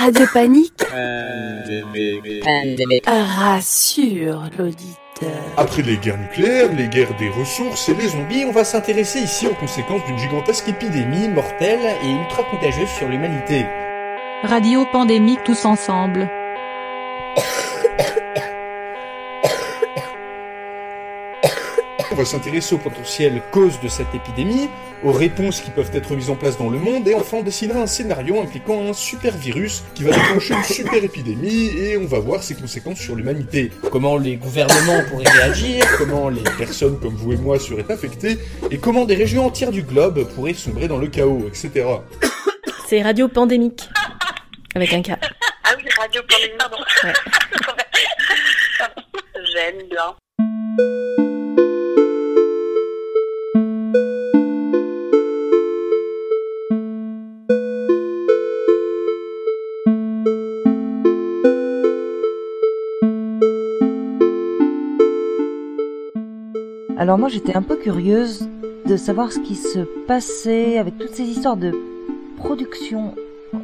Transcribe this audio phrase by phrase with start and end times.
[0.00, 0.84] Radio Panique
[2.42, 3.04] Pandémique.
[3.06, 4.96] rassure l'auditeur.
[5.56, 9.46] Après les guerres nucléaires, les guerres des ressources et les zombies, on va s'intéresser ici
[9.46, 13.64] aux conséquences d'une gigantesque épidémie mortelle et ultra contagieuse sur l'humanité.
[14.42, 16.28] Radio Pandémique tous ensemble.
[22.14, 24.68] On va s'intéresser aux potentielles causes de cette épidémie,
[25.02, 27.80] aux réponses qui peuvent être mises en place dans le monde, et enfin on dessinera
[27.80, 32.20] un scénario impliquant un super virus qui va déclencher une super épidémie, et on va
[32.20, 33.72] voir ses conséquences sur l'humanité.
[33.90, 38.38] Comment les gouvernements pourraient réagir, comment les personnes comme vous et moi seraient affectées,
[38.70, 41.84] et comment des régions entières du globe pourraient sombrer dans le chaos, etc.
[42.86, 43.88] C'est Radio Pandémique.
[44.76, 45.14] Avec un K.
[45.64, 46.76] Ah oui, Radio Pandémie, pardon.
[47.02, 47.12] Ouais.
[49.52, 50.14] J'aime bien.
[67.04, 68.48] Alors moi j'étais un peu curieuse
[68.86, 71.72] de savoir ce qui se passait avec toutes ces histoires de
[72.38, 73.14] production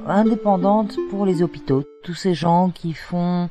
[0.06, 1.82] indépendante pour les hôpitaux.
[2.02, 3.48] Tous ces gens qui font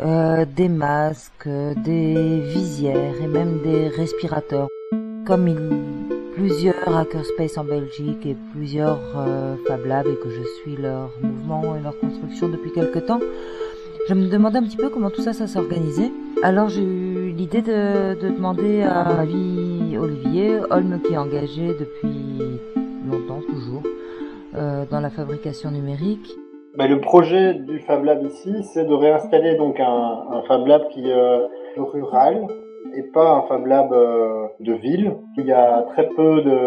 [0.00, 4.66] euh, des masques, des visières et même des respirateurs.
[5.24, 5.58] Comme il,
[6.34, 11.76] plusieurs hackerspace en Belgique et plusieurs euh, Fab Labs et que je suis leur mouvement
[11.76, 13.20] et leur construction depuis quelque temps,
[14.08, 16.12] je me demandais un petit peu comment tout ça, ça s'organisait.
[16.42, 22.60] Alors j'ai eu l'idée de, de demander à Olivier, Holm qui est engagé depuis
[23.10, 23.82] longtemps, toujours,
[24.54, 26.30] euh, dans la fabrication numérique.
[26.76, 30.88] Ben, le projet du Fab Lab ici, c'est de réinstaller donc un, un Fab Lab
[30.88, 31.46] qui est euh,
[31.76, 32.46] rural
[32.96, 35.14] et pas un Fab Lab euh, de ville.
[35.38, 36.64] Il y a très peu de,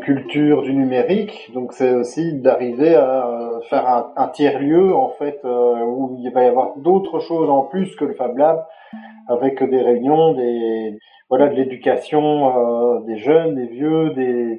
[0.00, 6.16] culture du numérique, donc c'est aussi d'arriver à faire un, tiers-lieu en fait euh, où
[6.18, 8.64] il va y avoir d'autres choses en plus que le Fab Lab,
[9.28, 10.98] avec des réunions, des
[11.28, 14.58] voilà de l'éducation euh, des jeunes, des vieux, des...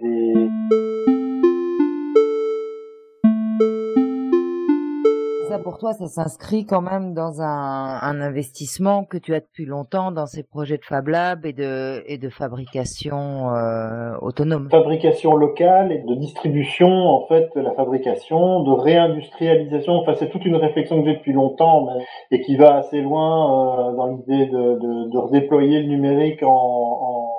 [5.71, 10.25] pour toi, ça s'inscrit quand même dans un, investissement que tu as depuis longtemps dans
[10.25, 14.69] ces projets de Fab Lab et de, fabrication euh, autonome.
[14.69, 19.93] fabrication locale et de distribution en fait la fabrication, de réindustrialisation.
[19.93, 21.87] Enfin, c'est toute une réflexion que j'ai depuis longtemps
[22.31, 27.29] et qui va assez loin euh, dans l'idée de, redéployer le numérique en,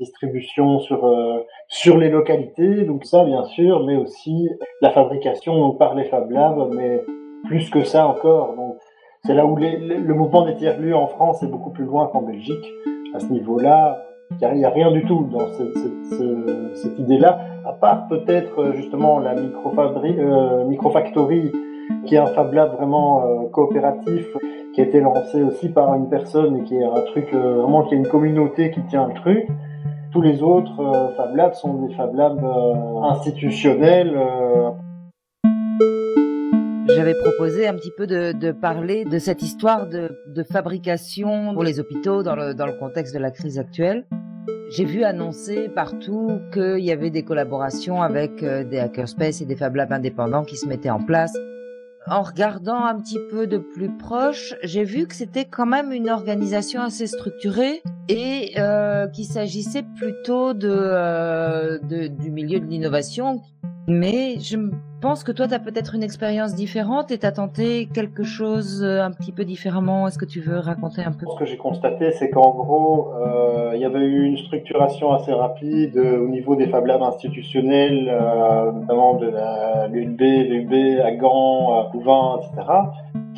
[0.00, 2.84] distribution sur euh, sur les localités.
[2.84, 4.48] Donc ça, bien sûr, mais aussi
[4.80, 7.00] la fabrication par les Fab Labs, mais
[7.46, 8.54] plus que ça encore.
[8.56, 8.76] Donc
[9.24, 12.66] c'est là où le mouvement des tiers-lieux en France est beaucoup plus loin qu'en Belgique.
[13.14, 14.02] À ce niveau-là,
[14.40, 18.60] il n'y a, rien du tout dans ce- ce- ce- cette idée-là, à part peut-être
[18.60, 21.50] euh, justement la microfabri- euh, microfactory,
[22.06, 24.26] qui est un Fab Lab vraiment euh, coopératif,
[24.72, 27.94] qui a été lancé aussi par une personne et qui est un truc vraiment qui
[27.94, 29.48] est une communauté qui tient le truc.
[30.12, 30.76] Tous les autres
[31.16, 32.44] Fab Labs sont des Fab Labs
[33.02, 34.16] institutionnels.
[36.88, 41.62] J'avais proposé un petit peu de, de parler de cette histoire de, de fabrication pour
[41.62, 44.04] les hôpitaux dans le, dans le contexte de la crise actuelle.
[44.70, 49.56] J'ai vu annoncer partout qu'il y avait des collaborations avec euh, des hackerspace et des
[49.56, 51.32] Fab Labs indépendants qui se mettaient en place.
[52.06, 56.08] En regardant un petit peu de plus proche, j'ai vu que c'était quand même une
[56.08, 63.42] organisation assez structurée et euh, qu'il s'agissait plutôt de, euh, de- du milieu de l'innovation.
[63.86, 67.32] Mais je me pense que toi, tu as peut-être une expérience différente et tu as
[67.32, 70.06] tenté quelque chose euh, un petit peu différemment?
[70.06, 71.26] Est-ce que tu veux raconter un peu?
[71.34, 75.32] Ce que j'ai constaté, c'est qu'en gros, euh, il y avait eu une structuration assez
[75.32, 78.06] rapide euh, au niveau des Fab Labs institutionnels,
[78.74, 79.32] notamment de
[79.90, 82.66] l'ULB, l'UB à Gand, à Louvain, etc.,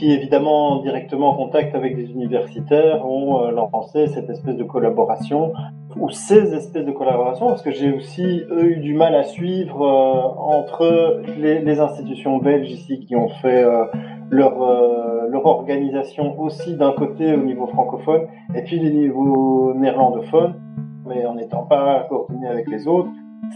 [0.03, 5.53] qui évidemment directement en contact avec des universitaires ont euh, lancé cette espèce de collaboration
[5.97, 10.43] ou ces espèces de collaboration, parce que j'ai aussi eu du mal à suivre euh,
[10.43, 13.85] entre les, les institutions belges ici qui ont fait euh,
[14.29, 18.23] leur, euh, leur organisation aussi d'un côté au niveau francophone
[18.56, 20.61] et puis les niveaux néerlandophones,
[21.06, 23.11] mais en n'étant pas coordonné avec les autres.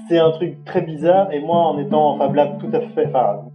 [0.09, 3.07] C'est un truc très bizarre et moi en étant en Fab Lab tout à fait,
[3.09, 3.46] enfin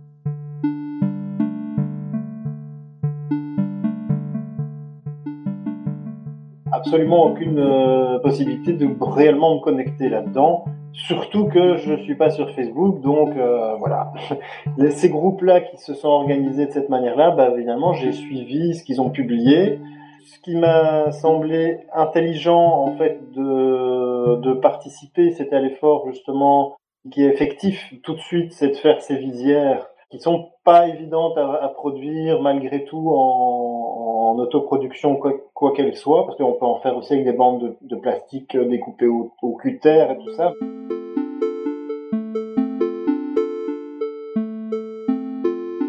[6.91, 10.65] absolument aucune euh, possibilité de réellement me connecter là-dedans.
[10.91, 14.11] Surtout que je suis pas sur Facebook, donc euh, voilà.
[14.89, 18.99] Ces groupes-là qui se sont organisés de cette manière-là, bah, évidemment, j'ai suivi ce qu'ils
[18.99, 19.79] ont publié.
[20.25, 26.75] Ce qui m'a semblé intelligent, en fait, de, de participer, c'était à l'effort, justement,
[27.09, 31.37] qui est effectif tout de suite, c'est de faire ces visières qui sont pas évidentes
[31.37, 35.19] à, produire malgré tout en autoproduction
[35.53, 39.07] quoi qu'elle soit, parce qu'on peut en faire aussi avec des bandes de, plastique découpées
[39.07, 40.53] au, cutter et tout ça.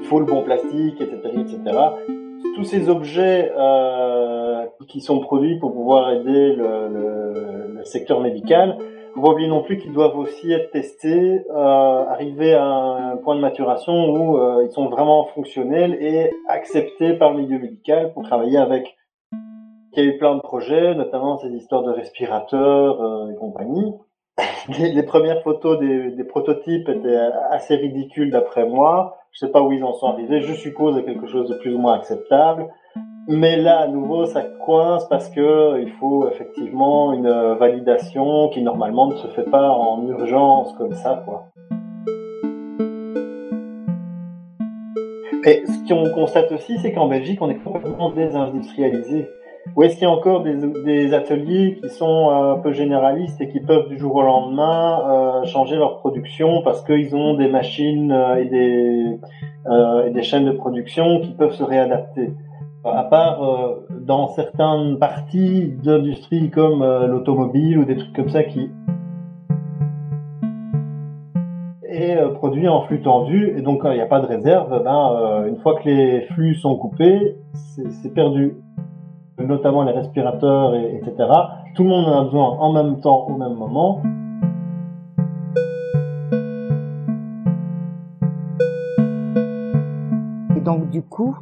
[0.00, 1.78] Il faut le bon plastique, etc., etc.
[2.54, 8.76] Tous ces objets euh, qui sont produits pour pouvoir aider le secteur médical
[9.14, 13.34] faut pas oublier non plus qu'ils doivent aussi être testés, euh, arriver à un point
[13.36, 18.22] de maturation où euh, ils sont vraiment fonctionnels et acceptés par le milieu médical pour
[18.22, 18.96] travailler avec.
[19.94, 23.92] Il y a eu plein de projets, notamment ces histoires de respirateurs euh, et compagnie.
[24.78, 27.18] Les, premières photos des, des, prototypes étaient
[27.50, 29.18] assez ridicules d'après moi.
[29.32, 30.40] Je sais pas où ils en sont arrivés.
[30.40, 32.68] Je suppose à quelque chose de plus ou moins acceptable.
[33.28, 39.06] Mais là, à nouveau, ça coince parce que il faut effectivement une validation qui normalement
[39.06, 41.46] ne se fait pas en urgence comme ça, quoi.
[45.44, 49.28] Et ce qu'on constate aussi, c'est qu'en Belgique, on est complètement désindustrialisé.
[49.76, 53.60] Ou est-ce qu'il y a encore des, ateliers qui sont un peu généralistes et qui
[53.60, 55.00] peuvent du jour au lendemain
[55.42, 59.18] euh, changer leur production parce qu'ils ont des machines euh, et des,
[59.66, 62.30] euh, et des chaînes de production qui peuvent se réadapter?
[62.84, 68.42] À part euh, dans certaines parties d'industrie comme euh, l'automobile ou des trucs comme ça
[68.42, 68.70] qui
[71.84, 75.44] est euh, produit en flux tendu et donc il n'y a pas de réserve, ben,
[75.46, 78.56] une fois que les flux sont coupés, c'est perdu.
[79.38, 81.28] Notamment les respirateurs, et, etc.
[81.74, 84.02] Tout le monde en a besoin en même temps, au même moment.
[90.54, 91.36] Et donc du coup,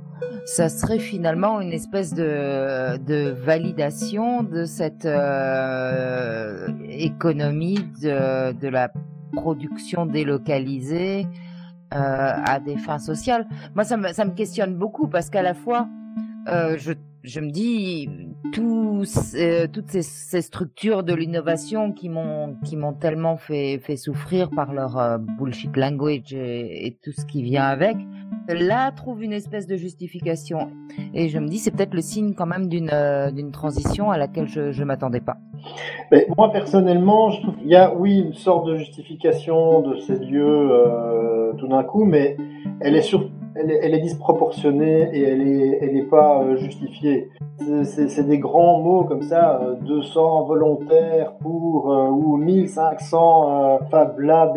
[0.45, 8.93] ça serait finalement une espèce de, de validation de cette euh, économie de, de la
[9.33, 11.27] production délocalisée
[11.95, 13.47] euh, à des fins sociales.
[13.75, 15.89] Moi, ça me, ça me questionne beaucoup parce qu'à la fois,
[16.49, 18.09] euh, je, je me dis,
[18.59, 24.99] euh, toutes ces, structures de l'innovation qui m'ont qui m'ont tellement fait souffrir par leur
[24.99, 27.97] euh, bullshit language et, tout ce qui vient avec
[28.49, 30.73] là trouve une espèce de justification.
[31.15, 34.19] Et je me dis, c'est peut-être le signe quand même d'une euh, d'une transition à
[34.19, 35.37] laquelle je ne m'attendais pas.
[36.37, 40.71] Moi, personnellement, je trouve qu'il y a, oui, une sorte de justification de ces lieux
[41.59, 42.37] tout d'un coup, mais
[42.81, 47.29] elle est, sur, elle est, disproportionnée et elle n'est pas euh, justifiée.
[47.85, 54.57] C'est des grands mots comme ça, 200 volontaires pour, ou 1500 Fab Lab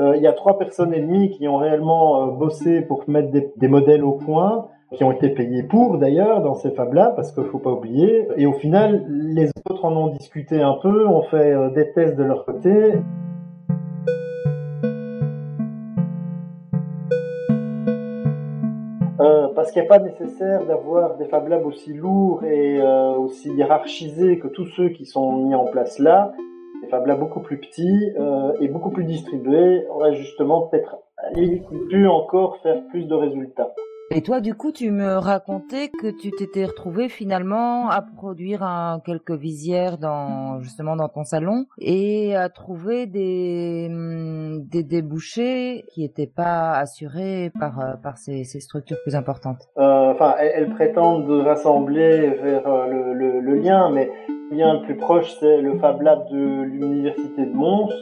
[0.00, 3.30] euh, il y a trois personnes et demie qui ont réellement euh, bossé pour mettre
[3.56, 7.44] des, modèles au point, qui ont été payés pour d'ailleurs dans ces fabs-là, parce qu'il
[7.44, 8.26] faut pas oublier.
[8.36, 12.16] Et au final, les autres en ont discuté un peu, ont fait euh, des tests
[12.16, 12.94] de leur côté.
[19.54, 22.80] Parce qu'il n'est pas nécessaire d'avoir des Fab Labs aussi lourds et
[23.18, 26.32] aussi hiérarchisés que tous ceux qui sont mis en place là.
[26.90, 30.96] Fab Labs beaucoup plus petits euh, et beaucoup plus distribués aurait justement peut-être
[31.88, 33.72] pu encore faire plus de résultats.
[34.12, 38.66] Et toi, du coup, tu me racontais que tu t'étais retrouvé finalement à produire
[39.06, 46.00] quelques visières dans justement dans ton salon et à trouver des hum, des débouchés qui
[46.00, 49.68] n'étaient pas assurés par euh, par ces, ces structures plus importantes.
[49.78, 54.10] Euh, enfin, elles, prétendent rassembler vers euh, le, lien, mais
[54.50, 57.92] le lien le plus proche, c'est le Fab Lab de l'université de Mons.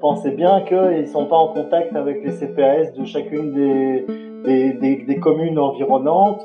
[0.00, 4.06] Pensez bien qu'ils ne sont pas en contact avec les CPAS de chacune des
[4.46, 6.42] des, communes environnantes,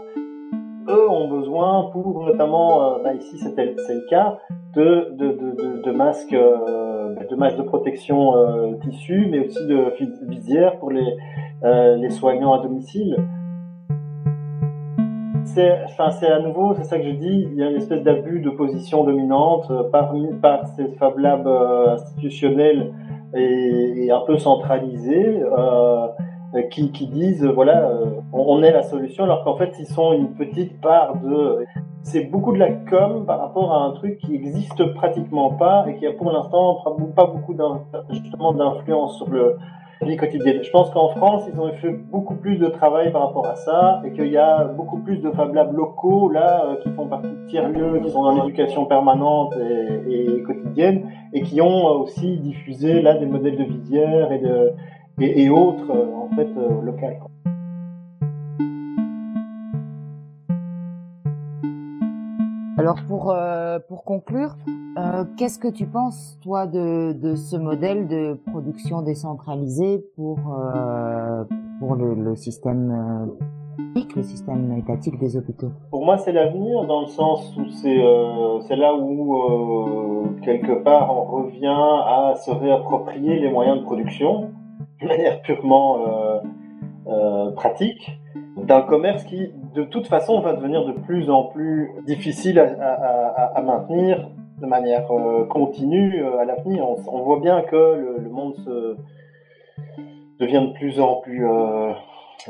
[0.89, 4.37] eux ont besoin pour notamment, euh, bah ici c'est le cas,
[4.75, 9.93] de, masques, euh, de masques de protection euh, tissu, mais aussi de
[10.29, 11.17] visières pour les,
[11.63, 13.17] euh, les soignants à domicile.
[15.43, 18.39] C'est, enfin, à nouveau, c'est ça que je dis, il y a une espèce d'abus
[18.39, 22.93] de position dominante par, par ces Fab Labs institutionnels
[23.35, 25.41] et, et, un peu centralisés.
[26.53, 30.11] Euh, qui, disent euh, voilà euh, on est la solution alors qu'en fait ils sont
[30.11, 31.65] une petite part de
[32.03, 35.95] c'est beaucoup de la com par rapport à un truc qui existe pratiquement pas et
[35.95, 36.83] qui a pour l'instant
[37.15, 39.55] pas beaucoup d'influence sur le
[40.01, 40.61] vie quotidienne.
[40.61, 44.01] Je pense qu'en France, ils ont fait beaucoup plus de travail par rapport à ça
[44.03, 47.47] et qu'il y a beaucoup plus de Fab Labs locaux là qui font partie de
[47.47, 53.13] tiers-lieux, qui sont dans l'éducation permanente et, et, quotidienne et qui ont aussi diffusé là
[53.13, 54.73] des modèles de visière et de
[55.19, 57.19] et, autres euh, en fait euh, locales.
[62.77, 64.55] Alors pour euh, pour conclure,
[64.97, 71.45] Euh, Qu'est-ce que tu penses, toi, de, de ce modèle de production décentralisée pour, euh,
[71.79, 73.31] pour le, le système
[74.15, 75.71] le système étatique des hôpitaux?
[75.89, 80.83] Pour moi, c'est l'avenir dans le sens où c'est euh, c'est là où euh, quelque
[80.83, 81.83] part on revient
[82.17, 84.49] à se réapproprier les moyens de production
[85.01, 86.39] de manière purement euh,
[87.07, 88.11] euh, pratique
[88.57, 92.93] d'un commerce qui, de toute façon, va devenir de plus en plus difficile à, à-
[92.93, 94.29] à- à maintenir
[94.59, 96.87] de manière euh, continue à l'avenir.
[96.87, 98.95] On, on voit bien que le, le monde se
[100.39, 101.91] devient de plus en plus, euh,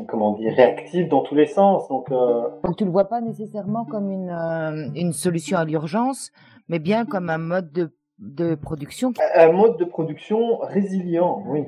[0.07, 1.87] comment dire, réactif dans tous les sens.
[1.87, 6.31] Donc, euh, Donc tu le vois pas nécessairement comme une, euh, une solution à l'urgence,
[6.67, 11.63] mais bien comme un mode de, de production un mode de production résilient, oui,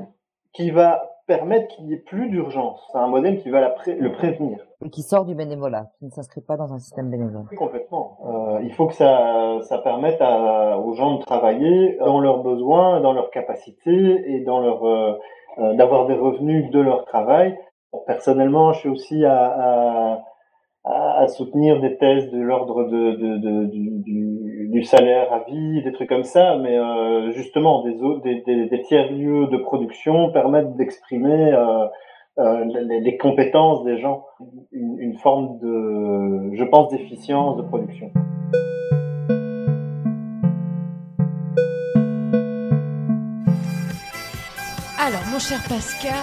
[0.54, 2.86] qui va permettre qu'il n'y ait plus d'urgence.
[2.92, 4.58] C'est un modèle qui va la pré- le prévenir.
[4.92, 7.46] qui sort du bénévolat, qui ne s'inscrit pas dans un système bénévole.
[7.58, 8.18] Complètement.
[8.26, 13.00] Euh, il faut que ça, ça permette à- aux gens de travailler dans leurs besoins,
[13.00, 15.14] dans leurs capacités et dans leur euh,
[15.60, 17.58] euh, d'avoir des revenus de leur travail.
[18.08, 20.24] Personnellement, je suis aussi à, à,
[20.84, 24.43] à- à soutenir des thèses de l'ordre de, de, de- du, du,
[24.74, 29.46] du salaire à vie, des trucs comme ça, mais euh, justement, des, des, des tiers-lieux
[29.46, 31.86] de production permettent d'exprimer euh,
[32.40, 34.26] euh, les, compétences des gens,
[34.72, 38.12] une, une forme de, je pense, d'efficience de production.
[45.00, 46.14] Alors, mon cher Pascal,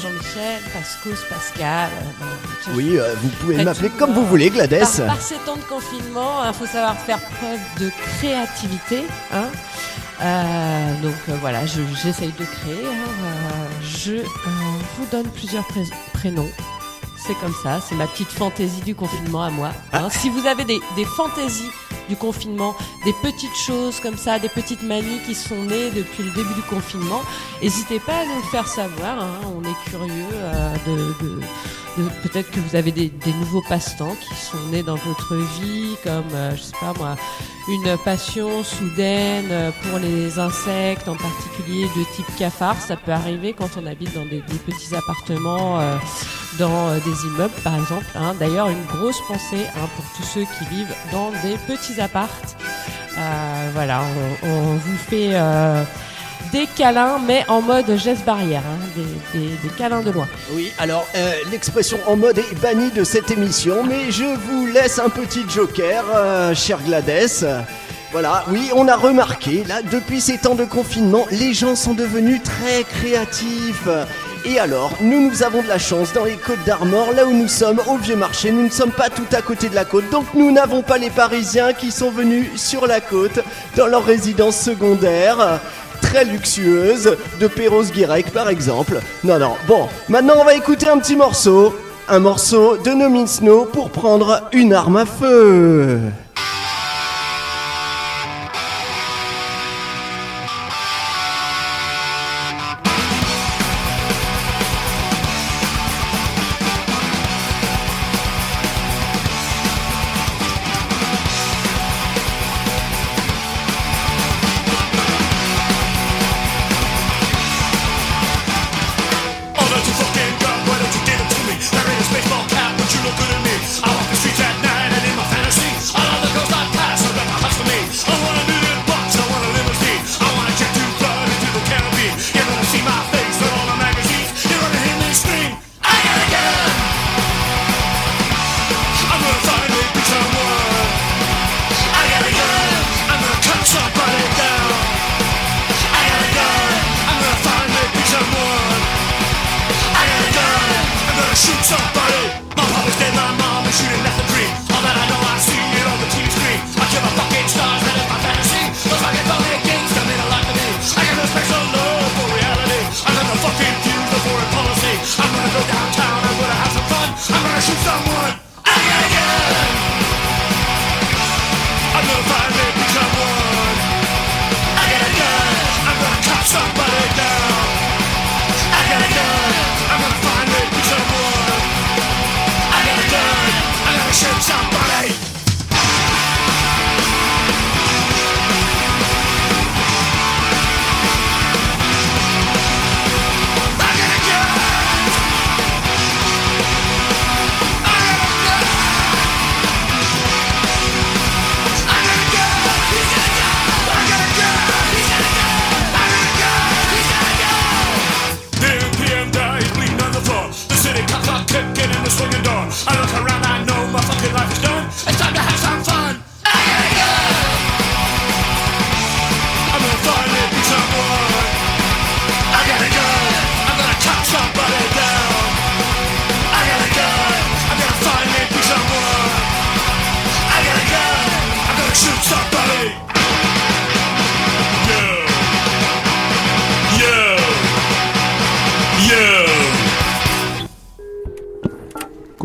[0.00, 1.90] Jean-Michel, Pascos, Pascal.
[1.90, 2.26] euh, bon,
[2.66, 4.14] je- Oui, euh, vous pouvez m'appeler comme hein.
[4.14, 4.78] vous voulez, Gladys.
[4.98, 9.04] Par, par ces temps de confinement, il faut savoir faire preuve de créativité.
[9.32, 9.46] Hein
[10.24, 12.86] Euh, donc voilà, je- j'essaye de créer.
[12.86, 13.66] hein.
[13.82, 14.22] Je
[14.96, 15.82] vous donne plusieurs pré-
[16.12, 16.48] prénoms.
[17.26, 19.70] C'est comme ça, c'est ma petite fantaisie du confinement à moi.
[19.92, 20.08] hein.
[20.10, 21.70] Si vous avez des, des fantaisies
[22.08, 26.30] du confinement, des petites choses comme ça, des petites manies qui sont nées depuis le
[26.30, 27.22] début du confinement,
[27.62, 29.20] n'hésitez pas à nous le faire savoir.
[29.22, 29.40] hein.
[29.56, 31.40] On est curieux euh, de,
[32.22, 36.24] peut-être que vous avez des, des nouveaux passe-temps qui sont nés dans votre vie, comme
[36.34, 37.16] euh, je sais pas moi,
[37.68, 42.76] une passion soudaine euh, pour les insectes, en particulier de type cafard.
[42.80, 45.96] Ça peut arriver quand on habite dans des, des petits appartements, euh,
[46.58, 48.06] dans euh, des immeubles par exemple.
[48.14, 48.34] hein.
[48.38, 52.56] D'ailleurs, une grosse pensée hein, pour tous ceux qui vivent dans des petits appartes.
[53.18, 54.00] Euh, voilà,
[54.42, 55.84] on, on vous fait euh,
[56.52, 59.02] des câlins, mais en mode geste barrière, hein,
[59.34, 60.28] des, câlins de loin.
[60.52, 64.98] Oui, alors euh, l'expression en mode est bannie de cette émission, mais je vous laisse
[64.98, 67.44] un petit joker, euh, cher Gladys.
[68.12, 72.42] Voilà, oui, on a remarqué, là, depuis ces temps de confinement, les gens sont devenus
[72.42, 73.88] très créatifs.
[74.44, 77.48] Et alors, nous, nous avons de la chance dans les côtes d'Armor, là où nous
[77.48, 80.26] sommes, au vieux marché, nous ne sommes pas tout à côté de la côte, donc
[80.34, 83.40] nous n'avons pas les Parisiens qui sont venus sur la côte,
[83.76, 85.60] dans leur résidence secondaire
[86.12, 89.00] très luxueuse de Perros-Guirec par exemple.
[89.24, 91.74] Non, non, bon, maintenant on va écouter un petit morceau.
[92.08, 96.00] Un morceau de No Means No pour prendre une arme à feu.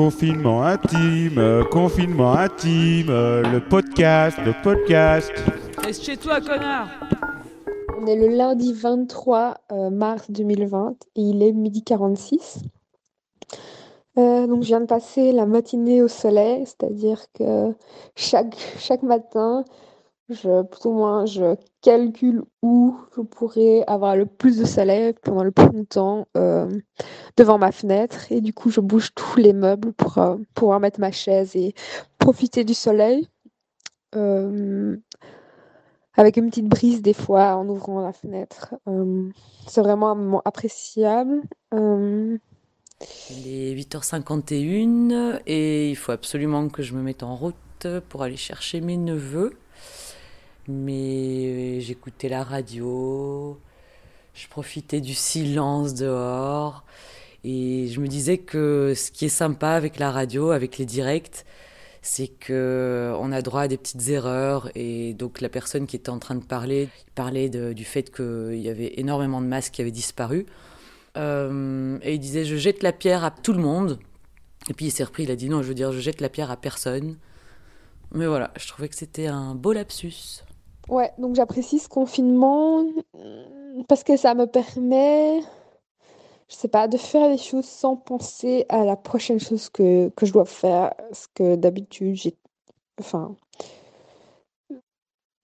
[0.07, 5.33] Confinement intime, confinement intime, le podcast, le podcast.
[5.83, 6.87] Reste chez toi, connard
[7.99, 12.59] On est le lundi 23 euh, mars 2020 et il est midi 46.
[14.17, 17.75] Euh, donc je viens de passer la matinée au soleil, c'est-à-dire que
[18.15, 19.65] chaque, chaque matin,
[20.29, 25.43] je, plus ou moins, je calcule où je pourrais avoir le plus de soleil pendant
[25.43, 26.69] le plus longtemps euh,
[27.37, 28.31] devant ma fenêtre.
[28.31, 31.73] Et du coup, je bouge tous les meubles pour euh, pouvoir mettre ma chaise et
[32.19, 33.27] profiter du soleil.
[34.15, 34.97] Euh,
[36.15, 38.73] avec une petite brise des fois en ouvrant la fenêtre.
[39.67, 41.43] C'est vraiment un moment appréciable.
[41.71, 42.39] Il
[43.47, 48.81] est 8h51 et il faut absolument que je me mette en route pour aller chercher
[48.81, 49.53] mes neveux.
[50.67, 53.57] Mais j'écoutais la radio,
[54.33, 56.83] je profitais du silence dehors
[57.43, 61.45] et je me disais que ce qui est sympa avec la radio, avec les directs,
[62.01, 66.09] c'est que on a droit à des petites erreurs et donc la personne qui était
[66.09, 69.91] en train de parler parlait du fait qu'il y avait énormément de masques qui avaient
[69.91, 70.45] disparu.
[71.15, 73.99] Euh, et il disait je jette la pierre à tout le monde.
[74.69, 76.29] Et puis il s'est repris, il a dit non, je veux dire je jette la
[76.29, 77.17] pierre à personne.
[78.13, 80.43] Mais voilà, je trouvais que c'était un beau lapsus.
[80.89, 82.85] Ouais, donc j'apprécie ce confinement
[83.87, 85.41] parce que ça me permet,
[86.47, 90.31] je sais pas, de faire les choses sans penser à la prochaine chose que, je
[90.31, 90.93] dois faire.
[90.95, 92.35] Parce que d'habitude, j'ai,
[93.01, 93.35] enfin,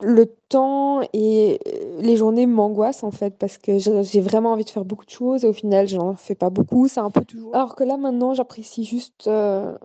[0.01, 1.59] le temps et
[1.99, 5.43] les journées m'angoissent en fait parce que j'ai vraiment envie de faire beaucoup de choses
[5.43, 6.87] et au final, j'en fais pas beaucoup.
[6.87, 7.53] C'est un peu toujours.
[7.53, 9.77] Alors que là, maintenant, j'apprécie juste, euh,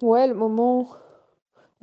[0.00, 0.88] ouais, le moment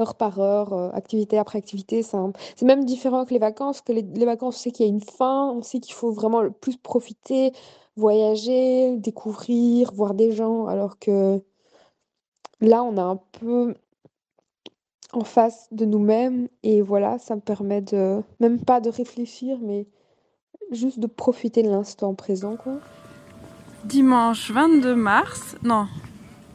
[0.01, 2.03] heure par heure, euh, activité après activité.
[2.03, 5.01] C'est même différent que les vacances, que les, vacances, on sait qu'il y a une
[5.01, 7.51] fin, on sait qu'il faut vraiment le plus profiter,
[7.95, 11.41] voyager, découvrir, voir des gens, alors que
[12.61, 13.75] là, on est un peu
[15.11, 19.87] en face de nous-mêmes et voilà, ça me permet de, même pas de réfléchir, mais
[20.71, 22.73] juste de profiter de l'instant présent, quoi.
[23.85, 25.87] Dimanche 22 mars, non,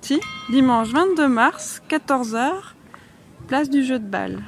[0.04, 2.74] si, dimanche 22 mars, 14h,
[3.46, 4.42] place du jeu de balle.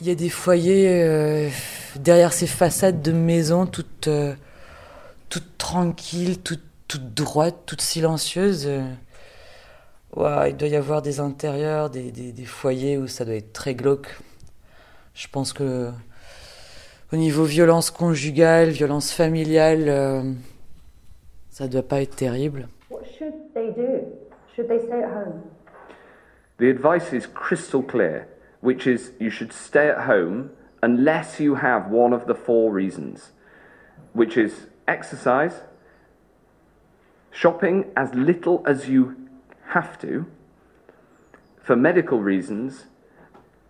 [0.00, 1.48] Il y a des foyers euh,
[1.96, 4.34] derrière ces façades de maisons toutes, euh,
[5.30, 8.68] toutes tranquilles, toutes, toutes droites, toutes silencieuses.
[10.16, 13.74] il doit y avoir des intérieurs, des, des- des foyers où ça doit être très
[13.74, 14.18] glauque.
[15.14, 15.90] Je pense que
[17.12, 20.32] au niveau violence conjugale, violence familiale, euh,
[21.50, 22.68] ça doit pas être terrible.
[22.90, 23.93] What should they do?
[24.54, 25.50] Should they stay at home?
[26.58, 28.28] The advice is crystal clear,
[28.60, 30.50] which is you should stay at home
[30.82, 33.32] unless you have one of the four reasons,
[34.12, 35.62] which is exercise,
[37.32, 39.16] shopping as little as you
[39.68, 40.26] have to,
[41.62, 42.84] for medical reasons,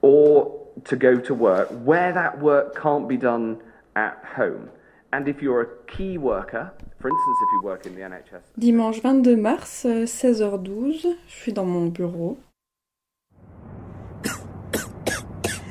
[0.03, 3.63] or to go to work where that work can't be done
[3.97, 4.69] at home.
[5.15, 9.01] And if you're a key worker, for instance, if you work in the NHS, Dimanche
[9.01, 12.37] 22 mars, euh, 16h12, je suis dans mon bureau.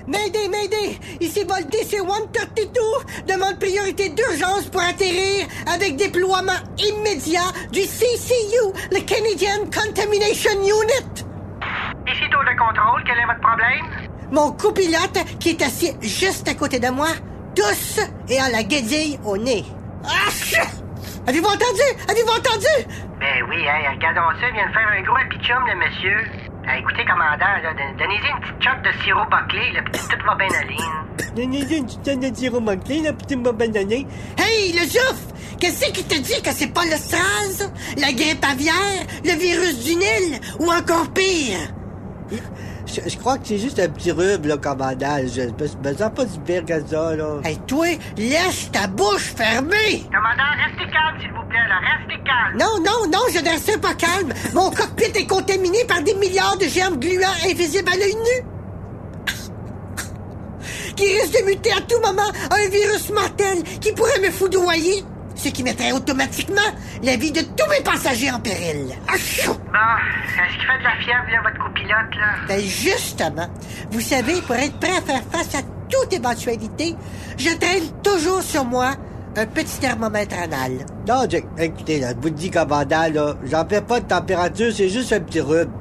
[0.08, 0.98] Mayday, Mayday!
[1.20, 2.80] Ici Volté, c'est 132!
[3.28, 11.26] Demande priorité d'urgence pour atterrir avec déploiement immédiat du CCU, le Canadian Contamination Unit!
[12.08, 14.10] Ici tour de contrôle, quel est votre problème?
[14.32, 17.10] Mon copilote, qui est assis juste à côté de moi,
[17.56, 19.64] tousse et a la guédille au nez.
[20.06, 20.30] Ah!
[21.26, 21.82] Avez-vous entendu?
[22.10, 22.88] Avez-vous entendu?
[23.20, 26.18] Ben oui, hein, regardons ça, il vient de faire un gros hapichum, le monsieur.
[26.68, 27.46] Ah, écoutez, commandant,
[27.98, 30.78] donnez-y une petite shot de sirop bâclé, là, puis tout va bien aller.
[31.36, 33.92] Donnez-lui une petite tonne de sirop manqué, là, puis m'as banane.
[33.92, 35.34] Hey, le Zouf!
[35.60, 39.96] Qu'est-ce qui te dit que c'est pas le SRAS, la grippe aviaire, le virus du
[39.96, 41.60] Nil, ou encore pire?
[42.86, 45.18] Je, je crois que c'est juste un petit rhume, là, commandant.
[45.26, 47.40] Je me, me sens pas si pire que ça, là.
[47.44, 50.04] Hey, toi, laisse ta bouche fermée!
[50.12, 52.58] Commandant, restez calme, s'il vous plaît, là, restez calme.
[52.60, 54.34] Non, non, non, je ne reste pas calme.
[54.54, 58.46] Mon cockpit est contaminé par des milliards de germes gluants invisibles à l'œil nu.
[60.96, 65.04] Qui risque de muter à tout moment à un virus mortel qui pourrait me foudroyer.
[65.36, 66.62] Ce qui mettrait automatiquement
[67.02, 68.94] la vie de tous mes passagers en péril.
[69.08, 69.52] Achou!
[69.54, 69.80] Bon,
[70.38, 72.36] est-ce qu'il fait de la fièvre, là, votre copilote, là?
[72.48, 73.48] Ben justement,
[73.92, 76.96] vous savez, pour être prêt à faire face à toute éventualité,
[77.38, 78.92] je traîne toujours sur moi
[79.36, 80.86] un petit thermomètre anal.
[81.08, 84.72] Non, Jack, écoutez, là, je vous le dis, commandant, là, j'en fais pas de température,
[84.74, 85.72] c'est juste un petit rhume.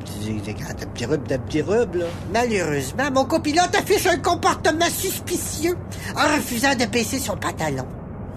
[0.44, 2.06] C'est un petit rhume d'un petit rhume, là.
[2.32, 5.76] Malheureusement, mon copilote affiche un comportement suspicieux
[6.16, 7.86] en refusant de baisser son pantalon.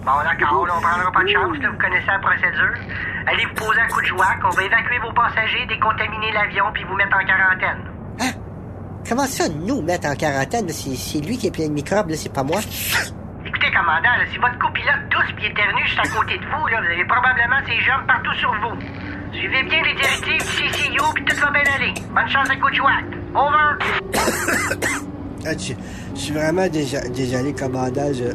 [0.06, 2.74] Bon, d'accord, là, on prendra pas de chance, là, vous connaissez la procédure.
[3.26, 6.84] Allez vous poser un coup de joie, on va évacuer vos passagers, décontaminer l'avion, puis
[6.84, 7.82] vous mettre en quarantaine.
[9.08, 10.68] Comment ça, nous mettre en quarantaine?
[10.68, 12.60] C'est lui qui est plein de microbes, là, c'est pas moi.
[13.44, 16.80] Écoutez, commandant, là, si votre copilote tousse puis éternue juste à côté de vous, là,
[16.80, 18.78] vous avez probablement ces germes partout sur vous.
[19.32, 21.94] Suivez bien les directives du CCU, puis tout va bien aller.
[22.14, 23.00] Bonne chance à coup de joie.
[23.34, 25.02] Over!
[25.48, 25.74] Ah, je,
[26.12, 28.34] je suis vraiment déjà, désolé, commandant, je...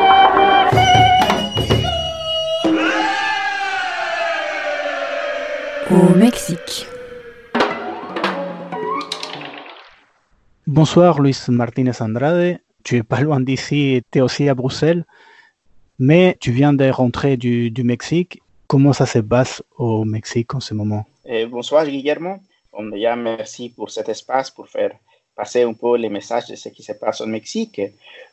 [6.31, 6.87] Mexique.
[10.65, 15.03] Bonsoir Luis Martinez Andrade, tu es pas loin d'ici, tu es aussi à Bruxelles,
[15.99, 18.39] mais tu viens de rentrer du, du Mexique.
[18.67, 21.03] Comment ça se passe au Mexique en ce moment?
[21.25, 22.37] Eh, bonsoir Guillermo.
[22.71, 24.91] Bon, déjà, merci pour cet espace pour faire
[25.35, 27.81] passer un peu les messages de ce qui se passe au Mexique.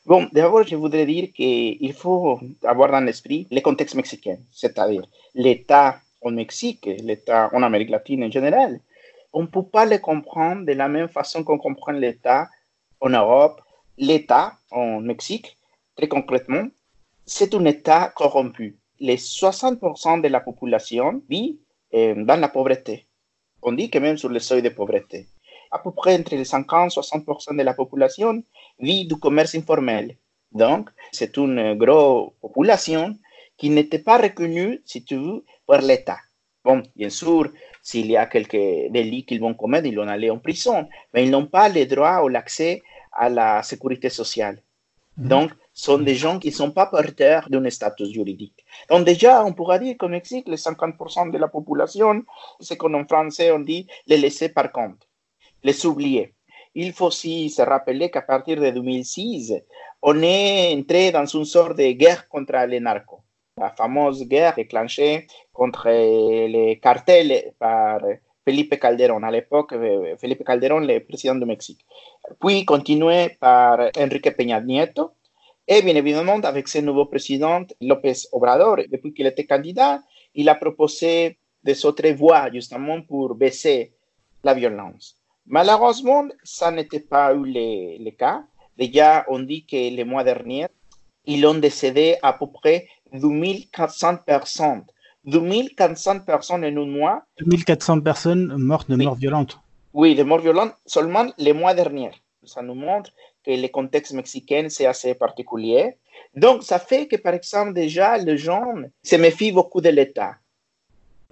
[0.06, 5.02] Bon, d'abord, je voudrais dire qu'il faut avoir dans l'esprit le contexte mexicain, c'est-à-dire
[5.34, 8.80] l'État au Mexique, l'État en Amérique latine en général.
[9.32, 12.48] On ne peut pas le comprendre de la même façon qu'on comprend l'État
[13.00, 13.60] en Europe.
[13.98, 15.56] L'État en Mexique,
[15.96, 16.66] très concrètement,
[17.26, 18.78] c'est un État corrompu.
[19.00, 21.58] Les 60% de la population vit
[21.94, 23.06] euh, dans la pauvreté.
[23.62, 25.26] On dit que même sur le seuil de pauvreté.
[25.70, 28.42] À peu près entre les 50 et 60% de la population
[28.78, 30.16] vit du commerce informel.
[30.52, 33.16] Donc, c'est une grosse population
[33.58, 36.18] qui n'était pas reconnue, si tu veux, par l'État.
[36.64, 37.50] Bon, bien sûr,
[37.82, 41.30] s'il y a quelques délits qu'ils vont commettre, ils vont aller en prison, mais ils
[41.30, 44.62] n'ont pas le droit ou l'accès à la sécurité sociale.
[45.16, 48.64] Donc, sont des gens qui ne sont pas porteurs d'un statut juridique.
[48.88, 52.22] Donc, déjà, on pourra dire qu'au Mexique, les 50% de la population,
[52.60, 55.08] c'est qu'en français, on dit les laisser par compte,
[55.64, 56.34] les oublier.
[56.74, 59.54] Il faut aussi se rappeler qu'à partir de 2006,
[60.02, 63.22] on est entré dans une sorte de guerre contre les narcos.
[63.58, 68.00] La fameuse guerre déclenchée contre les cartels par
[68.44, 69.24] Felipe Calderón.
[69.24, 69.74] À l'époque,
[70.20, 71.84] Felipe Calderón, le président du Mexique.
[72.40, 75.12] Puis continué par Enrique Peña Nieto.
[75.66, 80.00] Et bien évidemment, avec ce nouveau président, López Obrador, depuis qu'il était candidat,
[80.34, 83.92] il a proposé des autres voies justement pour baisser
[84.42, 85.16] la violence.
[85.46, 88.44] Malheureusement, ça n'était pas eu le, le cas.
[88.78, 90.66] Déjà, on dit que le mois dernier,
[91.26, 94.84] ils ont décédé à peu près 2400 personnes.
[95.24, 97.22] 2400 personnes en un mois.
[97.40, 99.58] 2400 personnes mortes de mort violente.
[99.92, 102.12] Oui, de morts violentes seulement les mois derniers.
[102.44, 103.10] Ça nous montre
[103.44, 105.96] que le contexte mexicain, c'est assez particulier.
[106.34, 110.36] Donc, ça fait que, par exemple, déjà, les gens se méfient beaucoup de l'État.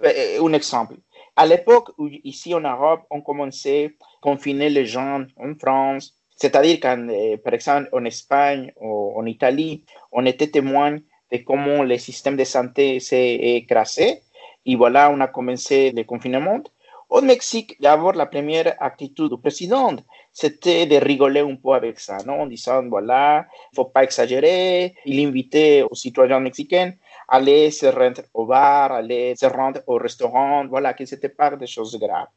[0.03, 0.95] Euh, Un exemple.
[1.35, 6.77] À l'époque où, ici en Europe, on commençait à confiner les gens en France, c'est-à-dire
[6.81, 10.97] quand, euh, par exemple, en Espagne ou en Italie, on était témoin
[11.31, 14.21] de comment le système de santé s'est écrasé.
[14.65, 16.61] Et voilà, on a commencé le confinement.
[17.09, 19.95] Au Mexique, d'abord, la première attitude du président,
[20.33, 22.41] c'était de rigoler un peu avec ça, non?
[22.41, 24.93] en disant, voilà, il ne faut pas exagérer.
[25.05, 26.91] Il invitait aux citoyens mexicains
[27.29, 31.55] à aller se rendre au bar, aller se rendre au restaurant, voilà, que c'était pas
[31.55, 32.27] des choses graves.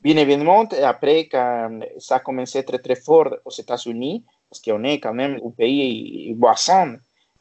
[0.00, 5.00] Bien évidemment, après, quand ça a commencé très très fort aux États-Unis, parce qu'on est
[5.00, 6.96] quand même un pays voisin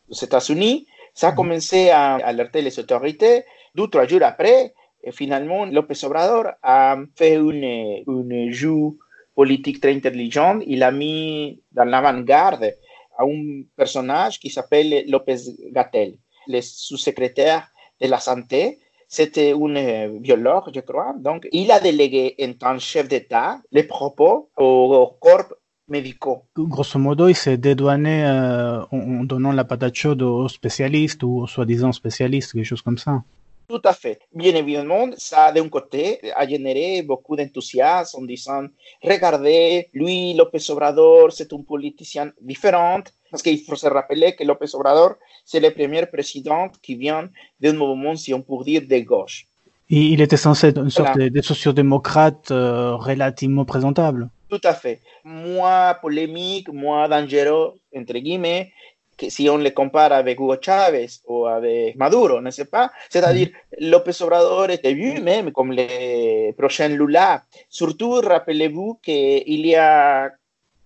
[0.10, 3.44] aux États-Unis, ça a commencé à alerter les autorités.
[3.76, 4.74] Deux, trois jours après,
[5.04, 8.98] et finalement, López Obrador a fait une, une jeu
[9.36, 10.60] politique très intelligent.
[10.66, 12.74] Il a mis dans l'avant-garde
[13.20, 15.38] un personnage qui s'appelle López
[15.72, 16.16] Gatell,
[16.48, 17.68] le sous-secrétaire
[18.00, 18.80] de la santé.
[19.08, 21.14] C'était un biologue, je crois.
[21.20, 25.54] Donc, il a délégué en tant que chef d'État les propos aux corps
[25.88, 26.44] médicaux.
[26.58, 31.42] Grosso modo, il s'est dédouané euh, en, en donnant la patate chaude aux spécialistes ou
[31.42, 33.24] aux soi-disant spécialistes, quelque chose comme ça.
[33.68, 34.20] Tout à fait.
[34.34, 38.66] Bien évidemment, ça, d'un côté, a généré beaucoup d'enthousiasme en disant,
[39.02, 43.02] regardez, lui, López Obrador, c'est un politicien différent.
[43.32, 45.16] Parce qu'il faut se rappeler que López Obrador,
[45.46, 49.48] c'est le premier président qui vient d'un mouvement, si on peut dire, de gauche.
[49.90, 51.30] Et il était censé être une sorte Voilà.
[51.30, 54.30] de, de sociodémocrate euh, relativement présentable.
[54.50, 55.00] Tout à fait.
[55.24, 58.72] Moins polémique, moins dangereux, entre guillemets,
[59.18, 64.22] que si on les compare avec Hugo Chavez ou avec Maduro, n'est-ce pas C'est-à-dire, López
[64.22, 67.44] Obrador était vu même comme les prochains Lula.
[67.70, 70.32] Surtout, rappelez-vous qu'il y a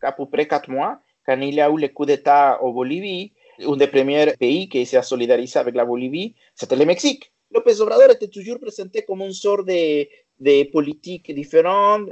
[0.02, 3.32] à peu près quatre mois, quand il y a eu le coup d'État au Bolivie,
[3.60, 7.32] un des premiers pays qui s'est solidarisé avec la Bolivie, c'était le Mexique.
[7.52, 10.06] López Obrador était toujours présenté comme une sorte de,
[10.39, 12.10] de politique différente,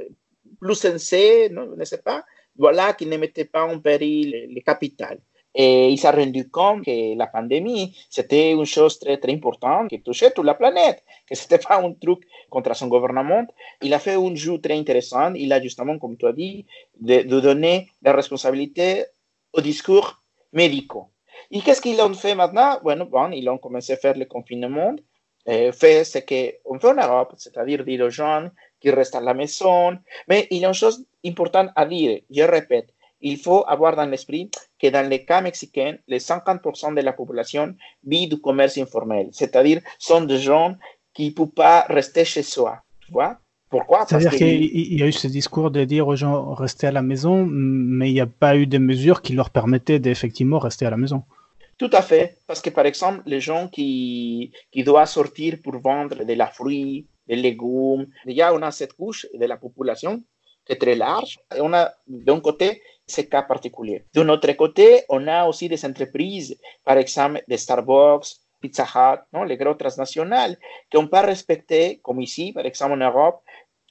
[0.60, 2.24] plus sensée, non- n'est-ce pas
[2.58, 5.20] Voilà, qui ne mettait pas en péril les capitales.
[5.58, 10.02] Et il s'est rendu compte que la pandémie, c'était une chose très, très importante qui
[10.02, 13.48] touchait toute la planète, que c'était pas un truc contre son gouvernement.
[13.82, 15.34] Il a fait un jeu très intéressant.
[15.34, 16.66] Il a justement, comme tu as dit,
[17.00, 19.06] de, donner la responsabilité
[19.54, 21.08] aux discours médicaux.
[21.52, 22.80] Et qu'est-ce qu'ils ont fait maintenant?
[22.84, 24.94] Bueno, bon, ils ont commencé à faire le confinement,
[25.48, 28.50] euh, fait ce qu'on fait en Europe, c'est-à-dire dire aux gens
[28.86, 29.98] qu'ils restent à la maison.
[30.28, 32.90] Mais il y a une chose importante à dire, je répète,
[33.22, 37.76] il faut avoir dans l'esprit que dans les cas mexicains, les 50% de la population
[38.06, 40.76] vit du commerce informel, c'est-à-dire sont des gens
[41.14, 42.82] qui ne peuvent pas rester chez soi.
[43.04, 43.38] Tu vois?
[43.70, 44.06] Pourquoi?
[44.06, 47.02] C'est-à-dire qu'il il y a eu ce discours de dire aux gens restez à la
[47.02, 50.92] maison, mais il n'y a pas eu de mesures qui leur permettaient d'effectivement rester à
[50.92, 51.24] la maison.
[51.78, 56.24] Tout à fait, parce que par exemple, les gens qui, qui doivent sortir pour vendre
[56.24, 60.22] de la fruits, des légumes, déjà on a cette couche de la population
[60.66, 61.38] qui est très large.
[61.56, 64.06] Et on a d'un côté ces cas particuliers.
[64.14, 68.28] D'un autre côté, on a aussi des entreprises, par exemple des Starbucks,
[68.60, 70.58] Pizza Hut, non, les gros transnationales,
[70.90, 73.42] qui n'ont pas respecté, comme ici, par exemple en Europe,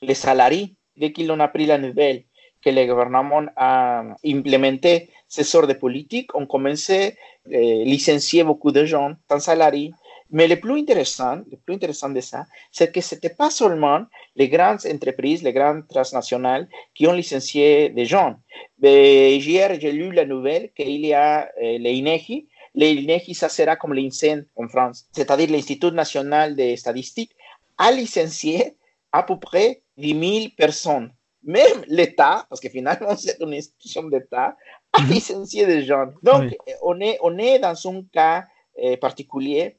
[0.03, 2.25] les salariés, dès qu'ils ont appris la nouvelle
[2.61, 7.17] que le gouvernement a implémenté ce sort de politique, ont commencé
[7.47, 9.93] à licencier beaucoup de gens sans salariés.
[10.35, 14.01] Mais le plus intéressant, le plus intéressant de ça, c'est que ce n'était pas seulement
[14.35, 18.35] les grandes entreprises, les grandes transnationales qui ont licencié des gens.
[18.81, 22.49] Mais hier, j'ai lu la nouvelle qu'il y a euh, le INEGI.
[22.75, 27.31] Le INEGI, ça sera comme l'INSEN en France, c'est-à-dire l'Institut national des statistiques,
[27.79, 28.75] a licencié
[29.13, 31.13] à peu près 10 000 personnes.
[31.45, 34.57] Même l'État, parce que finalement c'est une institution d'État,
[34.93, 36.07] a licencié des gens.
[36.25, 36.57] Donc, Oui.
[36.83, 38.43] on, est, on est dans un cas
[38.83, 39.77] euh, particulier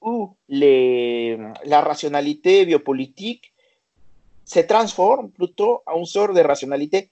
[0.00, 3.52] où les, la rationalité biopolitique
[4.44, 7.10] se transforme plutôt en une sorte de rationalité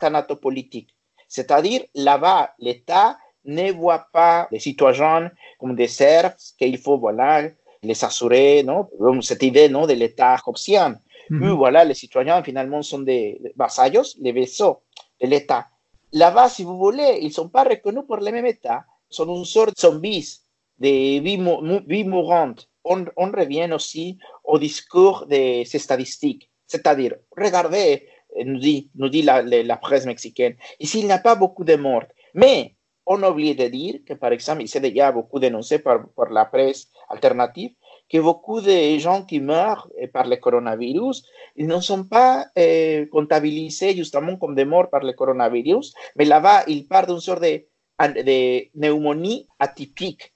[0.00, 0.94] thanatopolitique.
[1.28, 7.48] C'est-à-dire, là-bas, l'État ne voit pas les citoyens comme des serfs qu'il faut voilà,
[7.82, 8.88] les assurer, non?
[8.98, 10.98] Comme cette idée non, de l'État hobbesien.
[11.30, 11.42] Mhm.
[11.50, 14.82] Où, voilà, les citoyens finalement sont des vassallos, les vaisseaux
[15.20, 15.66] de l'État.
[16.12, 18.84] Là-bas, si vous voulez, ils ne sont pas reconnus par le même État.
[19.08, 20.40] Sont une sorte de zombies,
[20.78, 22.68] de mourante.
[22.84, 26.50] On, on revient aussi au discours de ces statistiques.
[26.66, 28.08] C'est-à-dire, regardez,
[28.44, 32.04] nous dit, nous dit la, presse mexicaine, ici, il n'y a pas beaucoup de morts.
[32.34, 32.74] Mais
[33.06, 36.44] on oublie de dire que, par exemple, il s'est déjà beaucoup dénoncé par, par la
[36.44, 37.70] presse alternative,
[38.08, 41.24] que beaucoup de gens qui meurent eh, par le coronavirus,
[41.56, 46.64] ils ne sont pas eh, comptabilisés justement comme des morts par le coronavirus, mais là-bas,
[46.66, 47.64] ils parlent d'une sorte de,
[48.00, 50.32] de pneumonie atypique.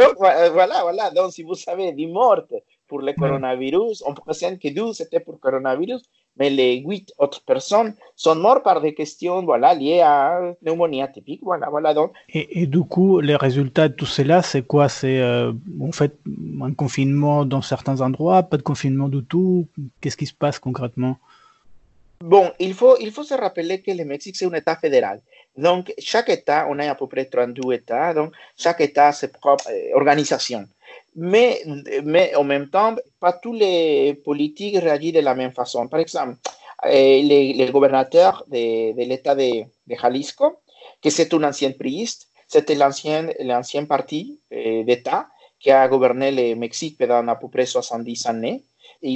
[0.00, 1.10] Donc, vo- voilà, voilà.
[1.10, 2.42] Donc, si vous savez 10 morts
[2.88, 6.02] pour le coronavirus, on présente que 12 c'était pour coronavirus,
[6.36, 11.40] mais les 8 autres personnes sont mortes par des questions voilà, liées à pneumonie atypique.
[11.42, 11.94] Voilà, voilà.
[11.94, 14.88] Donc, Et, et du coup, les résultats de tout cela, c'est quoi?
[14.88, 16.18] C'est euh, en fait
[16.62, 19.68] un confinement dans certains endroits, pas de confinement du tout
[20.00, 21.18] Qu'est-ce qui se passe concrètement?
[22.22, 25.22] Bon, il faut, il faut se rappeler que le Mexique, c'est un État fédéral.
[25.56, 29.28] Donc, chaque État, on a à peu près 32 États, donc chaque État a ses
[29.28, 30.66] propres euh, organisations.
[31.16, 31.62] Mais,
[32.04, 35.88] mais en même temps, pas tous les politiques réagissent de la même façon.
[35.88, 36.36] Par exemple,
[36.84, 40.60] euh, les, les gouvernateurs de, de l'État de, de Jalisco,
[41.02, 45.28] que c'est un ancien priiste, c'était l'ancien, l'ancien parti euh, d'État
[45.58, 48.62] qui a gouverné le Mexique pendant à peu près 70 années.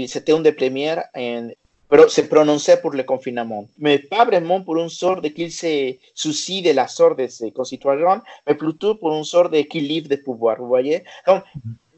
[0.06, 1.48] C'était un des premiers en,
[1.88, 5.94] pero se prononçait pour le confinement, mais pas vraiment pour une sorte de qu'il se
[6.14, 10.57] soucie de la sorte de ses concitoyens, mais plutôt pour une sorte d'équilibre de pouvoir,
[10.59, 11.05] vous voyez?
[11.27, 11.42] Donc,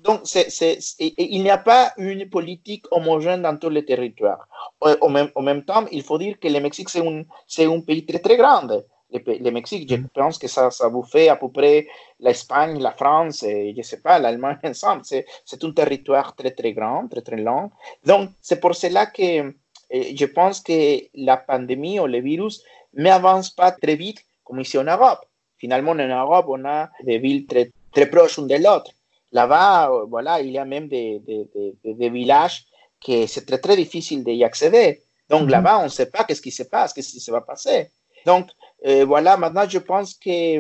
[0.05, 4.47] donc c'est, c'est, c'est- il n'y a pas une politique homogène dans tous les territoires.
[4.85, 7.25] Euh, Au même, en même temps, il faut dire que le Mexique, c'est un,
[7.77, 8.69] un pays très, très grand.
[9.13, 11.87] Le, Mexique, je pense que ça, ça vous fait à peu près
[12.21, 15.03] l'Espagne, la France, et je ne sais pas, l'Allemagne ensemble.
[15.05, 17.71] C'est, c'est un territoire très, très grand, très, très long.
[18.05, 19.55] Donc, c'est pour cela que
[19.91, 22.63] je pense que la pandémie ou le virus
[22.95, 25.21] n'avance pas très vite comme ici en Europe.
[25.59, 28.91] Finalement, en Europe, on a des villes très, très proches l'une de l'autre.
[29.33, 31.47] Là-bas, voilà, il y a même des, des,
[31.83, 32.65] des- des villages
[33.05, 35.03] que c'est très, très difficile d'y accéder.
[35.29, 37.91] Donc là-bas, on ne sait pas qu'est-ce qui se passe, qu'est-ce qui se va passer.
[38.25, 38.49] Donc,
[38.87, 40.59] euh, voilà, maintenant, je pense que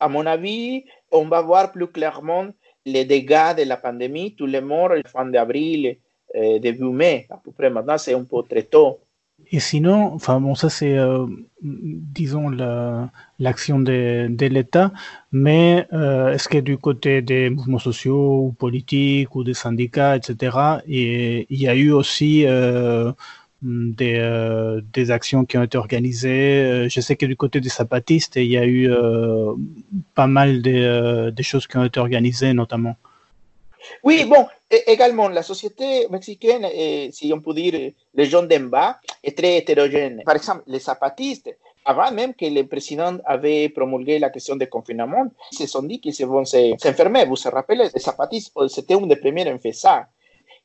[0.00, 2.48] à mon avis, on va voir plus clairement
[2.84, 5.96] les dégâts de la pandémie, tous les morts fin d'avril,
[6.34, 7.70] début mai, à peu près.
[7.70, 9.00] Maintenant, c'est un peu très tôt.
[9.50, 11.26] Et sinon, enfin bon, ça c'est, euh,
[11.62, 14.92] disons, la- l'action de, l'État,
[15.32, 20.82] mais euh, est-ce que du côté des mouvements sociaux ou politiques ou des syndicats, etc.,
[20.86, 23.12] et il y a eu aussi euh,
[23.62, 26.88] des, actions qui ont été organisées.
[26.88, 28.88] Je sais que du côté des zapatistes, il y a eu
[30.14, 32.96] pas mal de choses qui ont été organisées, notamment.
[34.02, 38.60] Oui, bon, é- également, la société mexicaine, eh, si on peut dire, les gens d'en
[38.68, 40.22] bas, est très hétérogène.
[40.24, 41.50] Par exemple, les zapatistes,
[41.84, 46.00] avant même que le président avait promulgué la question de confinement, ils se sont dit
[46.00, 47.24] qu'ils vont se- s'enfermer.
[47.24, 50.06] Vous vous rappelez, les zapatistes, oh, c'était un des premiers à faire ça.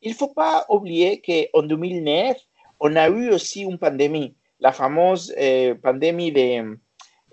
[0.02, 2.38] Il ne faut pas oublier qu'en 2009,
[2.80, 6.78] on a eu aussi une pandémie, la fameuse eh, pandémie de mm,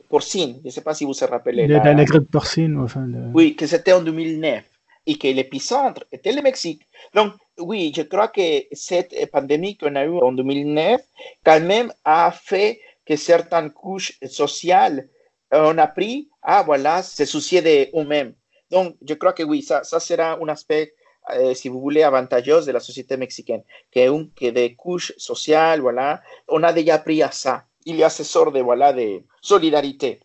[0.09, 0.61] porcine.
[0.63, 1.67] Je ne sais pas si vous vous rappelez.
[1.67, 4.65] La, la- la, la grippe porcine, enfin, le- oui, que c'était en 2009
[5.07, 6.83] et que l'épicentre était le Mexique.
[7.15, 11.01] Donc, oui, je crois que cette pandémie qu'on a eue en 2009,
[11.45, 15.09] quand même, a fait que certaines couches sociales
[15.53, 18.35] ont appris à, voilà, se soucier d'eux-mêmes.
[18.71, 20.95] Donc, je crois que oui, ça, ça sera un aspect,
[21.35, 23.63] euh, si vous voulez, avantageux de la société mexicaine,
[23.93, 27.65] que, un, que des couches sociales, voilà, on a déjà appris à ça.
[27.85, 30.21] Il y a ce sort de, voilà, de solidarité.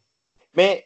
[0.55, 0.85] Mais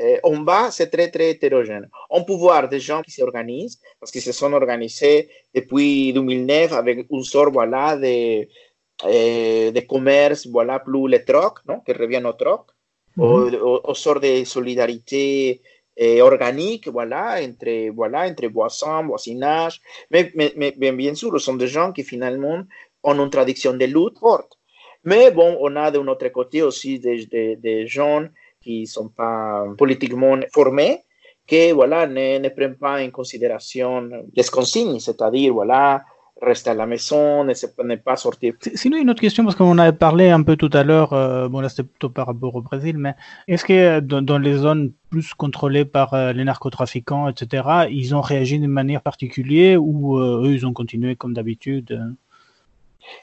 [0.00, 1.88] euh, en bas, c'est très, très hétérogène.
[2.10, 7.06] On peut voir des gens qui s'organisent, parce qu'ils se sont organisés depuis 2009 avec
[7.10, 8.46] une sorte, voilà, de,
[9.04, 11.80] euh, de commerce, voilà, plus le troc, non?
[11.80, 12.70] qui revient au troc,
[13.16, 15.60] au, au, au sort de solidarité
[16.00, 19.80] euh, organique, voilà, entre, voilà, entre voisins, voisinage.
[20.10, 22.62] Mais, mais, mais, mais bien sûr, ce sont des gens qui finalement
[23.04, 24.58] ont une tradition de lutte forte.
[25.04, 28.24] Mais bon, on a d'un autre côté aussi des, des, des gens
[28.64, 30.94] qui ne sont pas politiquement formés,
[31.46, 33.90] qui voilà, ne, ne prennent pas en considération
[34.36, 36.02] les consignes, c'est-à-dire voilà,
[36.42, 38.54] rester à la maison, ne, se- ne pas sortir.
[38.82, 41.60] Sinon, une autre question, parce qu'on avait parlé un peu tout à l'heure, euh, bon
[41.60, 43.14] là c'était plutôt par rapport au Brésil, mais
[43.46, 48.14] est-ce que euh, dans, dans les zones plus contrôlées par euh, les narcotrafiquants, etc., ils
[48.16, 51.88] ont réagi d'une manière particulière ou euh, eux ils ont continué comme d'habitude?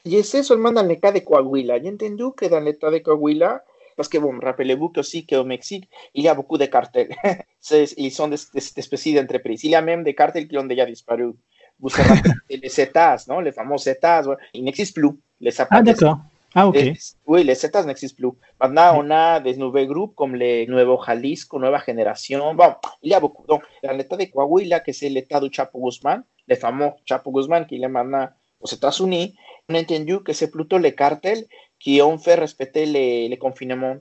[0.05, 1.81] Je sais seulement dans le cas de Coahuila.
[1.81, 3.63] J'ai entendu que dans l'état de Coahuila,
[3.95, 7.09] parce que bon, rappelez-vous que aussi qu'au Mexique, il y a beaucoup de cartels.
[7.97, 9.63] Ils sont des, des, des espèces d'entreprises.
[9.63, 11.33] Il y a même des cartels qui ont déjà disparu.
[11.79, 13.39] Vous rappelez les Zetas, non?
[13.39, 14.35] Les fameux Zetas, ouais.
[14.53, 15.17] ils n'existent plus.
[15.39, 16.17] Les Ah d'accord.
[16.53, 16.75] Ah ok.
[16.75, 16.93] les-
[17.25, 18.37] oui, les Zetas n'existent plus.
[18.59, 22.53] Maintenant, on a des nouveaux groupes comme les Nuevo Jalisco, Nueva Génération.
[22.53, 23.45] Bon, il y a beaucoup.
[23.47, 27.65] Donc, dans l'état de Coahuila, que c'est l'état du Chapo Guzman, le fameux Chapo Guzman
[27.65, 28.27] qui est maintenant
[28.59, 29.33] aux États-Unis,
[29.69, 31.45] on a entendu que c'est plutôt les cartels
[31.81, 33.97] qui ont fait respecter les, les confinements.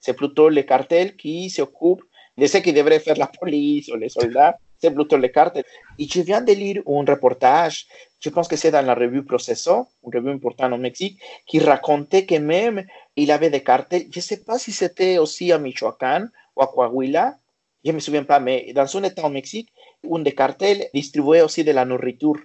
[0.00, 2.04] C'est plutôt les cartels qui s'occupent
[2.36, 4.58] de ce que devrait faire la police ou les soldats.
[4.78, 5.64] C'est plutôt les cartels.
[5.98, 7.86] Et je viens de lire un reportage,
[8.18, 12.24] je pense que c'est dans la revue Proceso, une revue importante au Mexique, qui racontait
[12.24, 14.06] que même il avait des cartels.
[14.10, 17.36] Je ne sais pas si c'était aussi à Michoacán ou à Coahuila,
[17.84, 19.72] je ne me souviens pas, mais dans un état au Mexique,
[20.10, 22.36] un des cartels distribuait aussi de la nourriture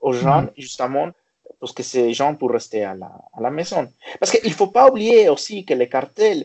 [0.00, 1.10] aux gens, justement,
[1.60, 3.88] parce que ces gens pour rester à la, à la maison.
[4.20, 6.44] Parce qu'il ne faut pas oublier aussi que les cartels,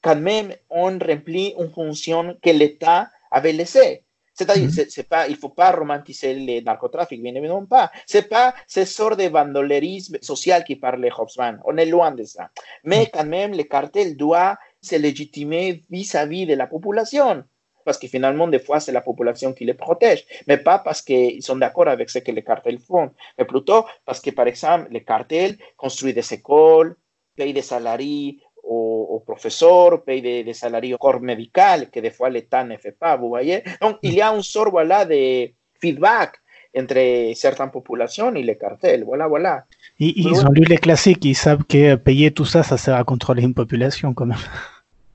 [0.00, 4.02] quand même, ont rempli une fonction que l'État avait laissée.
[4.34, 7.90] C'est-à-dire, c'est- c'est pas, il ne faut pas romantiser le narcotrafic, bien évidemment pas.
[8.06, 11.60] Ce n'est pas ce sort de bandolerisme social qui parlait Hobsbawm.
[11.66, 12.50] On est loin de ça.
[12.82, 17.44] Mais quand même, le cartel doit se légitimer vis-à-vis de la population.
[17.84, 20.24] Parce que finalement, des fois, c'est la population qui les protège.
[20.46, 23.10] Mais pas parce qu'ils sont d'accord avec ce que les cartels font.
[23.38, 26.96] Mais plutôt parce que, par exemple, les cartels construisent des écoles,
[27.36, 32.10] payent des salariés aux, aux professeurs, payent des, des salariés au corps médical, que des
[32.10, 33.62] fois l'État ne fait pas, vous voyez.
[33.80, 36.36] Donc, il y a un sort, voilà, de feedback
[36.74, 39.04] entre certaines populations et les cartels.
[39.04, 39.64] Voilà, voilà.
[39.98, 43.04] Ils, ils ont lu les classiques, ils savent que payer tout ça, ça sert à
[43.04, 44.38] contrôler une population quand même.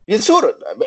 [0.08, 0.42] Bien sûr,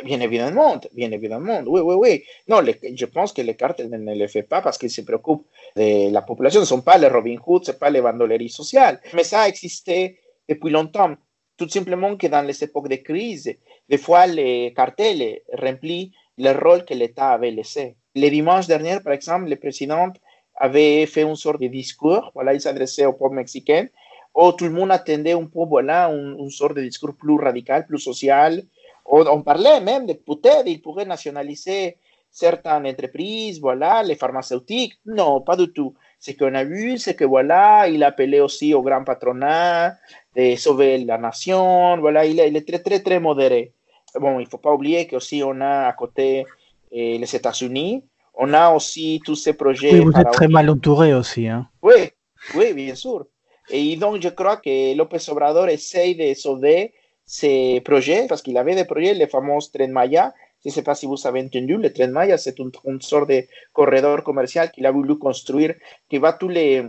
[0.05, 2.25] bien évidemment, bien évidemment, oui, oui, oui.
[2.49, 5.45] Non, les- je pense que les cartels ne, le font pas parce qu'ils se préoccupent
[5.77, 6.61] de la population.
[6.61, 8.99] Ce ne sont pas les Robin Hood, ce ne sont pas les bandoleries sociales.
[9.12, 10.18] Mais ça a existé
[10.49, 11.14] depuis longtemps.
[11.59, 13.55] Tout simplement que dans les époques de crise,
[13.91, 17.97] des fois, les cartels remplissent le rôle que l'État avait laissé.
[18.14, 20.09] Le dimanche dernier, par exemple, le président
[20.57, 23.87] avait fait une sorte de discours, voilà, il s'adressait au peuple mexicain,
[24.35, 27.99] où tout le monde attendait un peu, voilà, une sorte de discours plus radical, plus
[27.99, 28.62] social,
[29.11, 31.97] on, on parlait même de peut-être il pourrait nationaliser
[32.31, 34.95] certaines entreprises, voilà, les pharmaceutiques.
[35.05, 35.95] Non, pas du tout.
[36.19, 39.95] Ce qu'on a vu, c'est que voilà, il appelait aussi au grand patronat
[40.37, 43.73] de sauver la nation, voilà, il est, il est très, très, très modéré.
[44.15, 46.47] bon, il faut pas oublier qu'aussi on a à côté
[46.93, 48.05] eh, les États-Unis,
[48.35, 49.99] on a aussi tous ces projets.
[49.99, 51.49] Oui, vous êtes très mal entouré aussi.
[51.49, 51.69] Hein.
[51.83, 52.11] Oui,
[52.55, 53.27] oui, bien sûr.
[53.71, 56.93] Et donc, je crois que López Obrador essaye de sauver
[57.31, 60.35] ces projets parce qu'il avait des projets, les fameux Tren Maya.
[60.62, 63.28] Je ne sais pas si vous avez entendu, le Tren Maya, c'est une, une sorte
[63.31, 65.74] de corridor commercial qu'il a voulu construire
[66.09, 66.85] qui va tous les,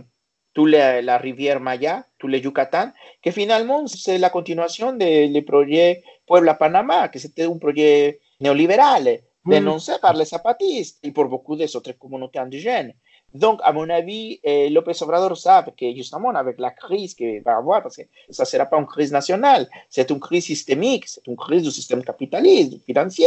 [0.52, 6.02] tous les, la rivière Maya, tous les Yucatán, que finalement c'est la continuation du projet
[6.26, 11.92] Puebla-Panama, que c'était un projet néolibéral dénoncé par les zapatistes et pour beaucoup des autres
[11.92, 12.94] communautés indigènes.
[13.34, 17.56] Donc, à mon avis, eh, López Obrador savent que justement avec la crise qu'il va
[17.56, 21.26] avoir, parce que ça ne sera pas une crise nationale, c'est une crise systémique, c'est
[21.26, 23.26] une crise du système capitaliste, financier.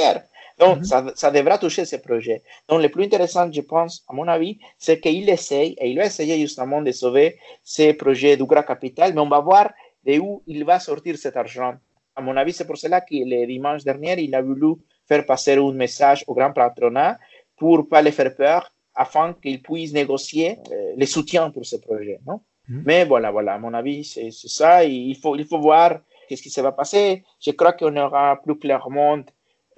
[0.59, 2.41] Donc, ça, ça devra toucher ces projets.
[2.69, 6.05] Donc, le plus intéressant, je pense, à mon avis, c'est qu'il essaye, et il va
[6.05, 9.71] essayer justement de sauver ces projets du grand capital, mais on va voir
[10.05, 11.73] de où il va sortir cet argent.
[12.15, 14.75] À mon avis, c'est pour cela que le dimanche dernier, il a voulu
[15.07, 17.17] faire passer un message au grand patronat
[17.57, 21.75] pour ne pas les faire peur, afin qu'ils puissent négocier euh, les soutiens pour ce
[21.75, 22.19] projet.
[22.25, 22.41] Non?
[22.67, 24.83] Mais voilà, voilà, à mon avis, c'est ça.
[24.83, 27.23] Il, faut, il faut voir qu'est-ce qui se va passer.
[27.39, 29.21] Je crois qu'on aura plus clairement,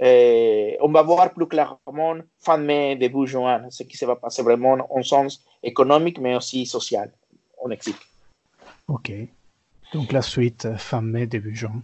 [0.02, 4.42] euh, on va voir plus clairement fin mai, début juin, ce qui se va passer
[4.42, 7.12] vraiment en sens économique, mais aussi social
[7.62, 7.98] au Mexique.
[8.88, 9.12] Ok.
[9.94, 11.82] Donc la suite, euh, fin mai, début juin.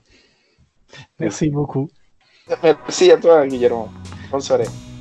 [1.20, 1.90] Merci beaucoup.
[2.62, 3.90] Merci à toi, Guillermo.
[4.32, 4.93] Bonne soirée.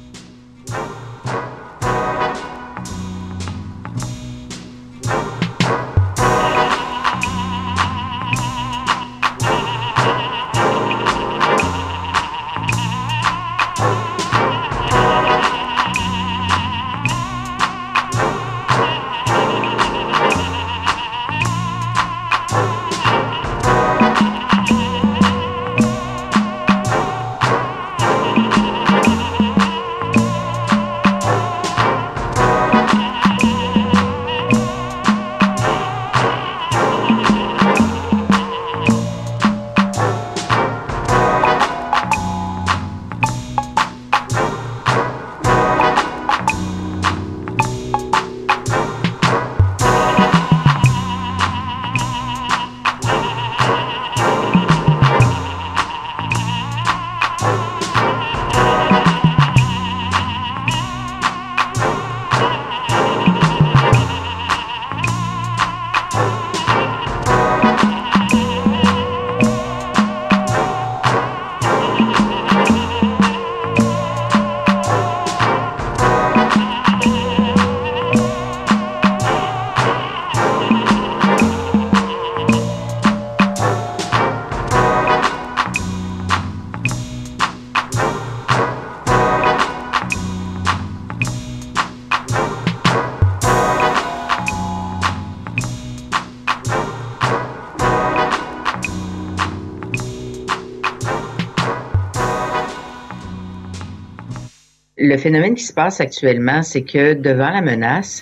[105.05, 108.20] Le phénomène qui se passe actuellement, c'est que devant la menace,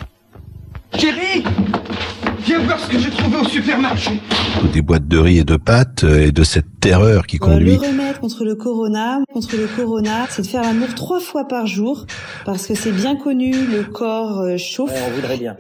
[0.97, 1.45] Chérie
[2.47, 4.12] Viens voir ce que j'ai trouvé au supermarché.
[4.72, 7.87] des boîtes de riz et de pâtes euh, et de cette terreur qui conduit Le
[7.89, 12.07] remède contre le corona, contre le corona, c'est de faire l'amour trois fois par jour
[12.47, 14.91] parce que c'est bien connu, le corps euh, chauffe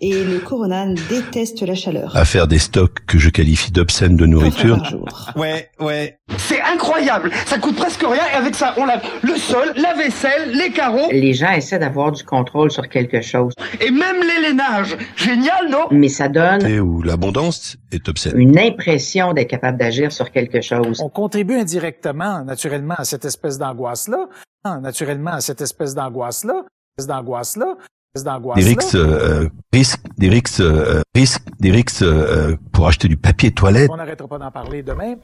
[0.00, 2.16] et le corona déteste la chaleur.
[2.16, 4.80] à faire des stocks que je qualifie d'obscènes de nourriture.
[5.36, 6.18] Ouais, ouais.
[6.38, 7.30] C'est incroyable.
[7.46, 11.08] Ça coûte presque rien et avec ça, on lave le sol, la vaisselle, les carreaux
[11.10, 14.96] les gens essaient d'avoir du contrôle sur quelque chose, et même l'élénage.
[15.16, 15.86] Génial, non?
[15.90, 18.38] Mais ça donne Et où l'abondance est obscène.
[18.38, 21.00] une impression d'être capable d'agir sur quelque chose.
[21.02, 24.28] On contribue indirectement, naturellement, à cette espèce d'angoisse-là,
[24.64, 26.64] hein, naturellement, à cette espèce d'angoisse-là,
[26.96, 27.76] espèce d'angoisse-là,
[28.16, 28.66] Des d'angoisse-là.
[28.66, 33.88] risques, euh, risques, des risques, euh, risques, des risques euh, pour acheter du papier toilette.
[33.92, 35.14] On n'arrêtera pas d'en parler demain.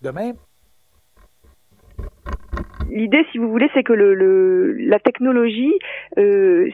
[0.00, 0.32] Demain,
[2.88, 5.72] L'idée, si vous voulez, c'est que le, le- la technologie,
[6.18, 6.68] euh,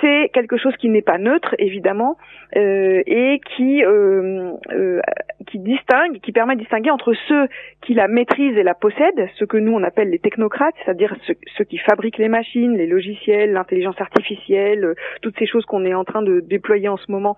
[0.00, 2.16] c'est quelque chose qui n'est pas neutre, évidemment,
[2.56, 5.00] euh, et qui euh, euh,
[5.46, 7.48] qui distingue, qui permet de distinguer entre ceux
[7.82, 11.14] qui la maîtrisent et la possèdent, ce que nous on appelle les technocrates, c'est-à-dire
[11.56, 16.04] ceux, qui fabriquent les machines, les logiciels, l'intelligence artificielle, toutes ces choses qu'on est en
[16.04, 17.36] train de déployer en ce moment,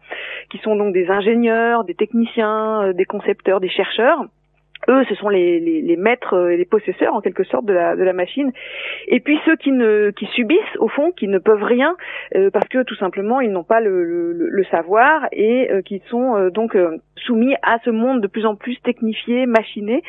[0.51, 4.25] qui sont donc des ingénieurs, des techniciens, des concepteurs, des chercheurs
[4.89, 7.97] eux, ce sont les, les, les maîtres et les possesseurs en quelque sorte de la,
[7.97, 8.53] de la machine.
[9.09, 11.97] Et puis ceux qui ne qui subissent au fond, qui ne peuvent rien
[12.37, 16.03] euh, parce que tout simplement ils n'ont pas le, le, le savoir et euh, qui
[16.09, 16.77] sont euh, donc
[17.17, 20.03] soumis à ce monde de plus en plus technifié, machiné.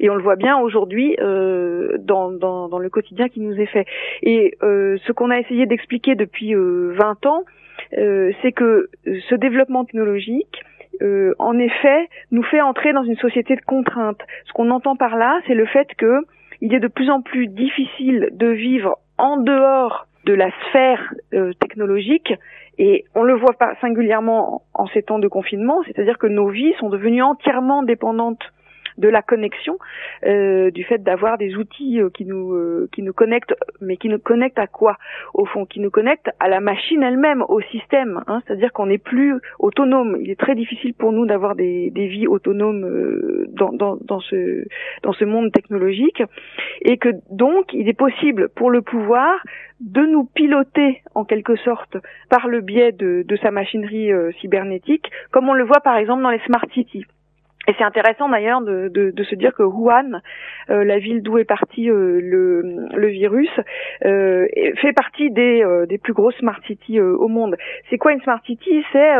[0.00, 3.86] Et on le voit bien aujourd'hui dans, dans, dans le quotidien qui nous est fait.
[4.22, 7.44] Et ce qu'on a essayé d'expliquer depuis 20 ans,
[7.90, 10.62] c'est que ce développement technologique
[11.02, 14.22] euh, en effet, nous fait entrer dans une société de contraintes.
[14.46, 16.20] Ce qu'on entend par là, c'est le fait que
[16.60, 21.52] il est de plus en plus difficile de vivre en dehors de la sphère euh,
[21.60, 22.32] technologique
[22.78, 26.72] et on le voit pas singulièrement en ces temps de confinement, c'est-à-dire que nos vies
[26.80, 28.42] sont devenues entièrement dépendantes
[28.98, 29.78] de la connexion,
[30.24, 34.08] euh, du fait d'avoir des outils euh, qui nous euh, qui nous connectent, mais qui
[34.08, 34.96] nous connectent à quoi
[35.32, 38.22] Au fond, qui nous connectent à la machine elle-même, au système.
[38.26, 40.16] Hein, C'est-à-dire qu'on n'est plus autonome.
[40.20, 44.20] Il est très difficile pour nous d'avoir des, des vies autonomes euh, dans, dans, dans
[44.20, 44.64] ce
[45.02, 46.22] dans ce monde technologique,
[46.82, 49.42] et que donc il est possible pour le pouvoir
[49.80, 51.96] de nous piloter en quelque sorte
[52.30, 56.30] par le biais de, de sa machinerie cybernétique, comme on le voit par exemple dans
[56.30, 57.04] les smart cities.
[57.66, 60.20] Et c'est intéressant d'ailleurs de, de, de, se dire que Wuhan,
[60.70, 63.50] euh, la ville d'où est parti euh, le, le, virus,
[64.04, 64.46] euh,
[64.80, 67.56] fait partie des, euh, des plus grosses smart cities au monde.
[67.88, 68.84] C'est quoi une smart city?
[68.92, 69.14] C'est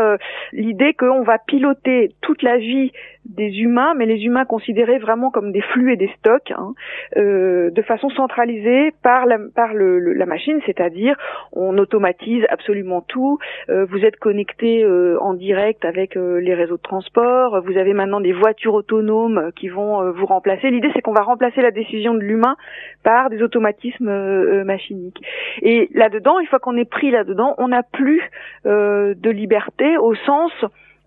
[0.53, 2.91] l'idée qu'on va piloter toute la vie
[3.25, 6.73] des humains, mais les humains considérés vraiment comme des flux et des stocks, hein,
[7.17, 11.15] euh, de façon centralisée par la, par le, la machine, c'est-à-dire
[11.53, 13.39] on automatise absolument tout.
[13.69, 17.61] Euh, vous êtes connecté euh, en direct avec euh, les réseaux de transport.
[17.61, 20.69] Vous avez maintenant des voitures autonomes qui vont euh, vous remplacer.
[20.69, 22.55] L'idée, c'est qu'on va remplacer la décision de l'humain
[23.03, 25.21] par des automatismes machiniques.
[25.61, 28.21] Et là-dedans, une fois qu'on est pris là-dedans, on n'a plus
[28.65, 30.51] de liberté au sens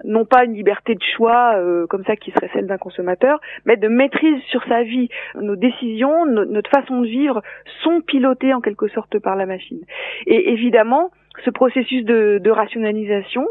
[0.05, 3.77] non pas une liberté de choix euh, comme ça qui serait celle d'un consommateur, mais
[3.77, 5.09] de maîtrise sur sa vie.
[5.35, 7.43] Nos décisions, notre façon de vivre
[7.83, 9.81] sont pilotées en quelque sorte par la machine.
[10.27, 11.11] Et évidemment,
[11.45, 13.47] ce processus de, de rationalisation,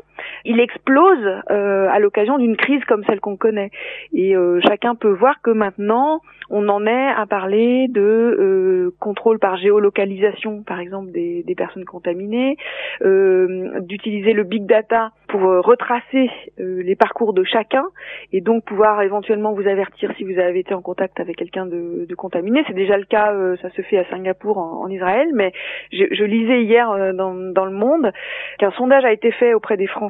[0.45, 3.71] il explose euh, à l'occasion d'une crise comme celle qu'on connaît.
[4.13, 9.39] Et euh, chacun peut voir que maintenant, on en est à parler de euh, contrôle
[9.39, 12.57] par géolocalisation, par exemple, des, des personnes contaminées,
[13.01, 17.85] euh, d'utiliser le big data pour euh, retracer les parcours de chacun
[18.31, 22.05] et donc pouvoir éventuellement vous avertir si vous avez été en contact avec quelqu'un de,
[22.07, 22.63] de, contaminé.
[22.67, 25.51] C'est déjà le cas, ça se fait à Singapour, en, en Israël, mais
[25.91, 28.11] je, je lisais hier dans, dans le monde
[28.57, 30.06] qu'un sondage a été fait auprès des Français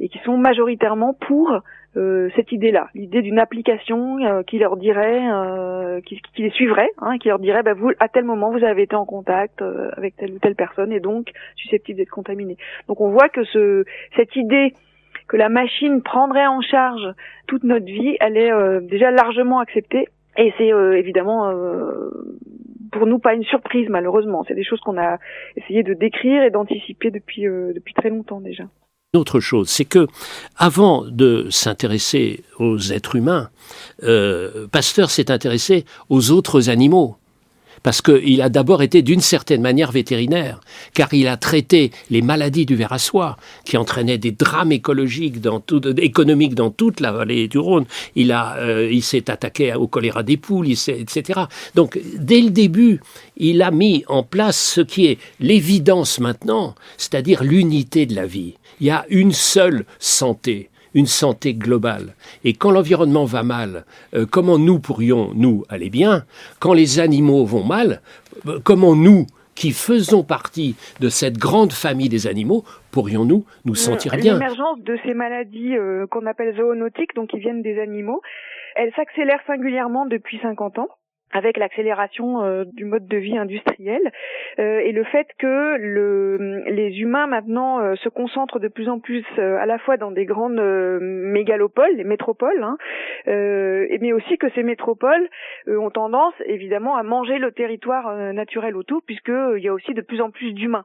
[0.00, 1.62] et qui sont majoritairement pour
[1.96, 6.90] euh, cette idée-là, l'idée d'une application euh, qui leur dirait, euh, qui, qui, les suivrait,
[6.98, 9.90] hein, qui leur dirait, bah, vous, à tel moment, vous avez été en contact euh,
[9.96, 12.56] avec telle ou telle personne et donc susceptible d'être contaminé.
[12.88, 13.84] Donc on voit que ce,
[14.16, 14.72] cette idée
[15.28, 17.06] que la machine prendrait en charge
[17.46, 21.52] toute notre vie, elle est déjà largement acceptée et c'est évidemment
[22.90, 24.44] pour nous pas une surprise malheureusement.
[24.48, 25.18] C'est des choses qu'on a
[25.56, 28.64] essayé de décrire et d'anticiper depuis depuis très longtemps déjà
[29.14, 30.06] autre chose, c'est que
[30.56, 33.50] avant de s'intéresser aux êtres humains,
[34.04, 37.16] euh, Pasteur s'est intéressé aux autres animaux.
[37.82, 40.60] Parce qu'il a d'abord été d'une certaine manière vétérinaire,
[40.94, 45.40] car il a traité les maladies du ver à soie, qui entraînaient des drames écologiques
[45.40, 47.84] dans tout, économiques dans toute la vallée du Rhône.
[48.14, 51.40] Il a, euh, il s'est attaqué au choléra des poules, etc.
[51.74, 53.00] Donc, dès le début,
[53.36, 58.54] il a mis en place ce qui est l'évidence maintenant, c'est-à-dire l'unité de la vie
[58.82, 62.14] il y a une seule santé, une santé globale.
[62.42, 66.24] Et quand l'environnement va mal, euh, comment nous pourrions, nous, aller bien?
[66.58, 68.00] Quand les animaux vont mal,
[68.48, 74.16] euh, comment nous, qui faisons partie de cette grande famille des animaux, pourrions-nous nous sentir
[74.16, 74.32] bien?
[74.32, 78.20] L'émergence de ces maladies euh, qu'on appelle zoonotiques, donc qui viennent des animaux,
[78.74, 80.88] elle s'accélère singulièrement depuis 50 ans
[81.32, 84.00] avec l'accélération euh, du mode de vie industriel
[84.58, 89.00] euh, et le fait que le, les humains maintenant euh, se concentrent de plus en
[89.00, 90.60] plus à la fois dans des grandes
[91.00, 92.76] mégalopoles, les métropoles, hein,
[93.26, 95.28] mais aussi que ces métropoles
[95.68, 100.20] ont tendance évidemment à manger le territoire naturel autour puisqu'il y a aussi de plus
[100.20, 100.84] en plus d'humains.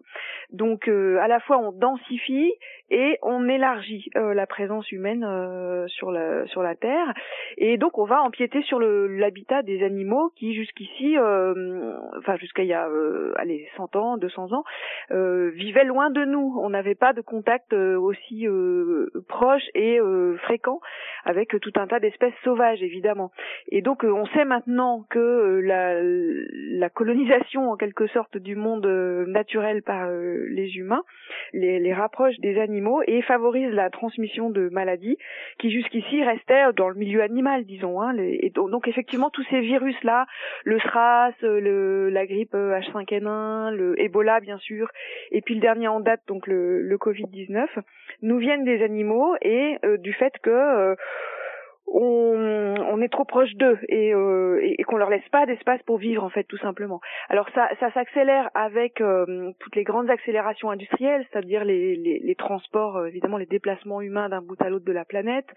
[0.51, 2.53] Donc à la fois on densifie
[2.89, 7.13] et on élargit euh, la présence humaine euh, sur la sur la terre.
[7.57, 12.69] Et donc on va empiéter sur l'habitat des animaux qui jusqu'ici euh, enfin jusqu'à il
[12.69, 12.87] y a
[13.35, 14.63] allez 100 ans 200 ans
[15.09, 16.57] vivaient loin de nous.
[16.61, 18.47] On n'avait pas de contact aussi
[19.27, 19.99] proche et
[20.43, 20.79] fréquent
[21.25, 23.31] avec tout un tas d'espèces sauvages évidemment.
[23.69, 28.87] Et donc on sait maintenant que la la colonisation en quelque sorte du monde
[29.27, 31.03] naturel par les humains,
[31.53, 32.76] les, les rapproche des animaux
[33.07, 35.17] et favorise la transmission de maladies
[35.59, 38.01] qui jusqu'ici restaient dans le milieu animal, disons.
[38.01, 38.15] Hein,
[38.55, 40.25] donc, effectivement, tous ces virus-là,
[40.63, 44.89] le SRAS, la grippe H5N1, le Ebola bien sûr,
[45.31, 47.67] et puis le dernier en date, donc le, le Covid-19,
[48.21, 50.95] nous viennent des animaux et euh, du fait que euh,
[51.87, 55.97] on, on, est trop proche d'eux et, euh, et, qu'on leur laisse pas d'espace pour
[55.97, 56.99] vivre en fait tout simplement.
[57.29, 62.35] Alors ça, ça s'accélère avec euh, toutes les grandes accélérations industrielles, c'est-à-dire les, les, les,
[62.35, 65.47] transports, euh, évidemment les déplacements humains d'un bout à l'autre de la planète,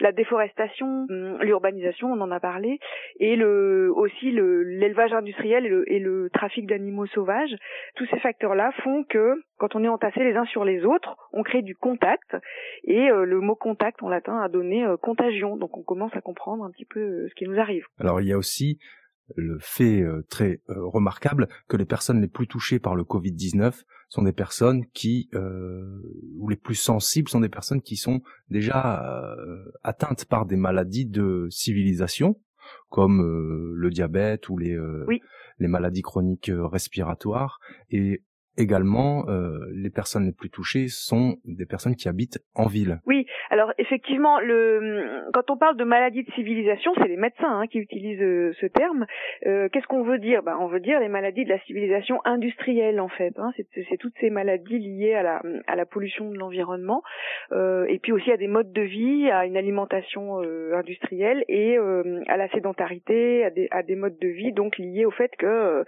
[0.00, 2.80] la déforestation, hum, l'urbanisation, on en a parlé,
[3.20, 7.54] et le aussi l'élevage industriel et le, et le trafic d'animaux sauvages.
[7.94, 11.42] Tous ces facteurs-là font que quand on est entassés les uns sur les autres, on
[11.42, 12.36] crée du contact
[12.84, 15.56] et euh, le mot contact en latin a donné contagion.
[15.56, 17.84] Donc on commence à comprendre un petit peu euh, ce qui nous arrive.
[17.98, 18.78] Alors il y a aussi
[19.34, 23.82] le fait euh, très euh, remarquable que les personnes les plus touchées par le Covid-19
[24.08, 29.04] sont des personnes qui, ou les plus sensibles, sont des personnes qui sont déjà
[29.82, 32.40] atteintes par des maladies de civilisation,
[32.88, 33.20] comme
[33.74, 34.78] le diabète ou les,
[35.58, 37.58] les maladies chroniques respiratoires.
[37.90, 38.22] Et
[38.56, 43.00] également, euh, les personnes les plus touchées sont des personnes qui habitent en ville.
[43.06, 47.66] Oui, alors effectivement, le, quand on parle de maladies de civilisation, c'est les médecins hein,
[47.66, 49.06] qui utilisent euh, ce terme.
[49.46, 50.42] Euh, Qu'est-ce qu'on veut dire?
[50.42, 53.34] Ben, On veut dire les maladies de la civilisation industrielle, en fait.
[53.38, 53.52] Hein.
[53.56, 57.02] C'est toutes ces maladies liées à la, à la pollution de l'environnement,
[57.52, 61.76] euh, et puis aussi à des modes de vie, à une alimentation euh, industrielle et
[62.28, 65.84] à la sédentarité, à des, à des modes de vie donc liés au fait que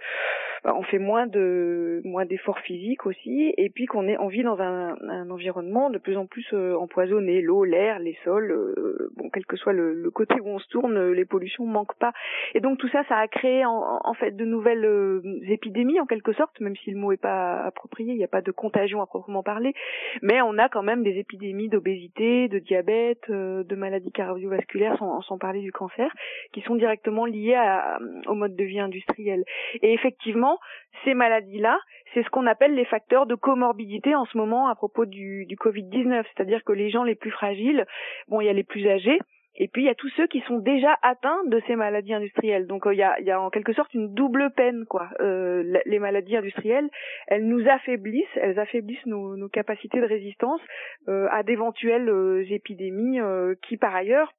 [0.63, 4.43] ben, on fait moins de moins d'efforts physique aussi, et puis qu'on est on vit
[4.43, 9.29] dans un, environnement de plus en plus euh, empoisonné, l'eau, l'air, les sols, euh, bon
[9.29, 12.11] quel que soit le, côté où on se tourne, les pollutions manquent pas.
[12.55, 16.33] Et donc tout ça, ça a créé en, fait de nouvelles euh, épidémies en quelque
[16.33, 19.05] sorte, même si le mot est pas approprié, il n'y a pas de contagion à
[19.05, 19.73] proprement parler,
[20.21, 25.37] mais on a quand même des épidémies d'obésité, de diabète, de maladies cardiovasculaires, sans, sans,
[25.37, 26.11] parler du cancer,
[26.51, 29.43] qui sont directement liées à, au mode de vie industriel.
[29.81, 30.59] Et effectivement,
[31.03, 31.79] ces maladies-là,
[32.13, 35.55] c'est ce qu'on appelle les facteurs de comorbidité en ce moment à propos du, du
[35.55, 37.85] Covid-19, c'est-à-dire que les gens les plus fragiles,
[38.27, 39.19] bon, il y a les plus âgés,
[39.59, 42.65] et puis il y a tous ceux qui sont déjà atteints de ces maladies industrielles.
[42.65, 45.09] Donc euh, il y, a, en quelque sorte une double peine, quoi.
[45.19, 46.89] Euh, les maladies industrielles,
[47.27, 50.61] elles nous affaiblissent, elles affaiblissent nos, capacités de résistance
[51.09, 52.09] euh, à d'éventuelles
[52.49, 53.19] épidémies
[53.67, 54.31] qui, par ailleurs,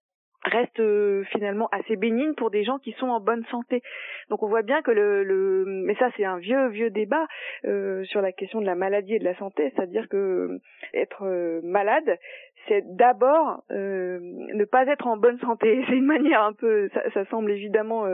[0.45, 3.83] reste euh, finalement assez bénigne pour des gens qui sont en bonne santé.
[4.29, 7.27] Donc on voit bien que le, le mais ça c'est un vieux vieux débat
[7.65, 10.59] euh, sur la question de la maladie et de la santé, c'est-à-dire que euh,
[10.95, 12.19] être malade,
[12.69, 15.83] c'est d'abord ne pas être en bonne santé.
[15.89, 18.07] C'est une manière un peu, ça, ça semble évidemment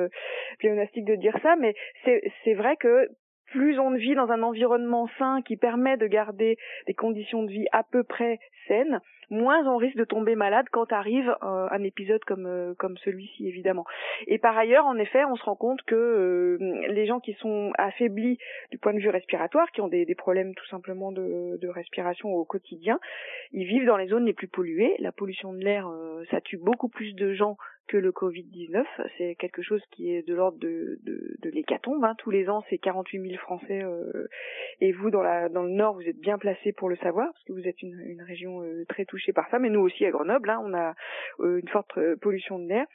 [0.59, 1.75] pléonastique de dire ça, mais
[2.05, 3.09] c'est c'est vrai que
[3.51, 6.57] plus on vit dans un environnement sain qui permet de garder
[6.87, 9.01] des conditions de vie à peu près saines,
[9.31, 13.49] moins on risque de tomber malade quand arrive euh, un épisode comme euh, comme celui-ci
[13.49, 13.85] évidemment.
[14.27, 16.59] Et par ailleurs, en effet, on se rend compte que euh,
[16.89, 18.39] les gens qui sont affaiblis
[18.71, 22.33] du point de vue respiratoire, qui ont des, des problèmes tout simplement de, de, respiration
[22.33, 22.99] au quotidien,
[23.53, 24.95] ils vivent dans les zones les plus polluées.
[25.01, 25.91] La pollution de l'air,
[26.31, 27.57] ça tue beaucoup plus de gens
[27.89, 28.85] que le Covid-19.
[29.19, 32.05] C'est quelque chose qui est de l'ordre de, de, de l'hécatombe.
[32.05, 32.15] Hein.
[32.19, 33.83] Tous les ans, c'est 48 000 Français.
[33.83, 34.29] Euh,
[34.81, 37.45] et vous, dans, la, dans le Nord, vous êtes bien placé pour le savoir, parce
[37.45, 39.59] que vous êtes une, une région euh, très touchée par ça.
[39.59, 40.95] Mais nous aussi, à Grenoble, hein, on a
[41.41, 42.87] euh, une forte pollution de l'air.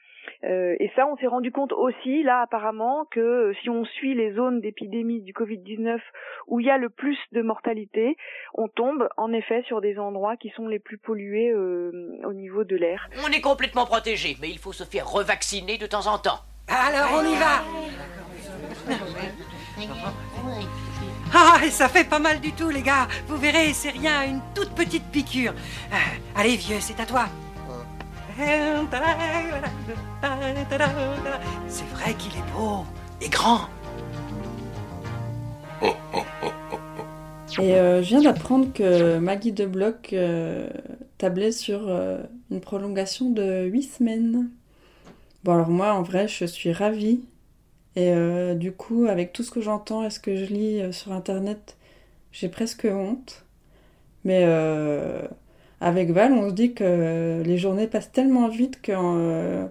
[0.43, 4.33] Euh, et ça, on s'est rendu compte aussi, là, apparemment, que si on suit les
[4.33, 5.99] zones d'épidémie du Covid-19
[6.47, 8.15] où il y a le plus de mortalité,
[8.55, 12.63] on tombe en effet sur des endroits qui sont les plus pollués euh, au niveau
[12.63, 13.07] de l'air.
[13.25, 16.39] On est complètement protégé, mais il faut faire revacciner de temps en temps.
[16.67, 17.63] Alors on y va
[21.33, 23.07] Ah, ça fait pas mal du tout, les gars.
[23.27, 25.53] Vous verrez, c'est rien, une toute petite piqûre.
[25.91, 25.95] Euh,
[26.35, 27.25] allez, vieux, c'est à toi.
[31.67, 32.85] C'est vrai qu'il est beau
[33.21, 33.61] et grand.
[37.59, 40.69] Et euh, je viens d'apprendre que Maggie de Bloch euh,
[41.17, 42.19] tablait sur euh,
[42.49, 44.49] une prolongation de 8 semaines.
[45.43, 47.21] Bon alors moi en vrai je suis ravie.
[47.95, 48.13] Et
[48.55, 51.77] du coup avec tout ce que j'entends et ce que je lis sur internet,
[52.31, 53.45] j'ai presque honte.
[54.23, 54.45] Mais
[55.81, 59.65] avec Val, on se dit que les journées passent tellement vite que euh,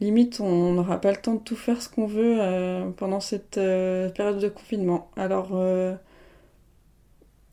[0.00, 3.58] limite on n'aura pas le temps de tout faire ce qu'on veut euh, pendant cette
[3.58, 5.10] euh, période de confinement.
[5.16, 5.52] Alors,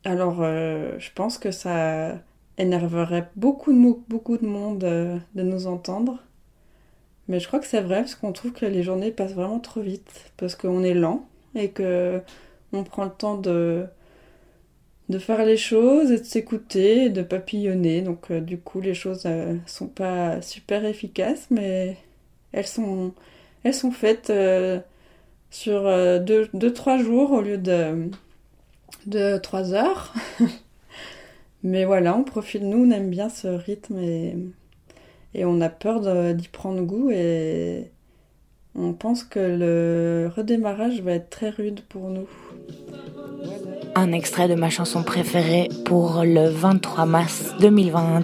[0.04, 2.18] alors je pense que ça
[2.58, 6.18] énerverait beaucoup de, beaucoup de monde de nous entendre.
[7.28, 9.80] Mais je crois que c'est vrai parce qu'on trouve que les journées passent vraiment trop
[9.80, 12.20] vite parce qu'on est lent et que
[12.72, 13.86] on prend le temps de
[15.08, 18.02] de faire les choses et de s'écouter et de papillonner.
[18.02, 21.96] Donc euh, du coup, les choses euh, sont pas super efficaces, mais
[22.52, 23.12] elles sont,
[23.64, 24.80] elles sont faites euh,
[25.50, 28.10] sur 2-3 jours au lieu de,
[29.06, 30.14] de 3 heures.
[31.62, 34.36] mais voilà, on profite, nous, on aime bien ce rythme et,
[35.34, 37.90] et on a peur d'y prendre goût et
[38.74, 42.26] on pense que le redémarrage va être très rude pour nous.
[43.94, 48.22] Un extrait de ma chanson préférée pour le 23 mars 2020.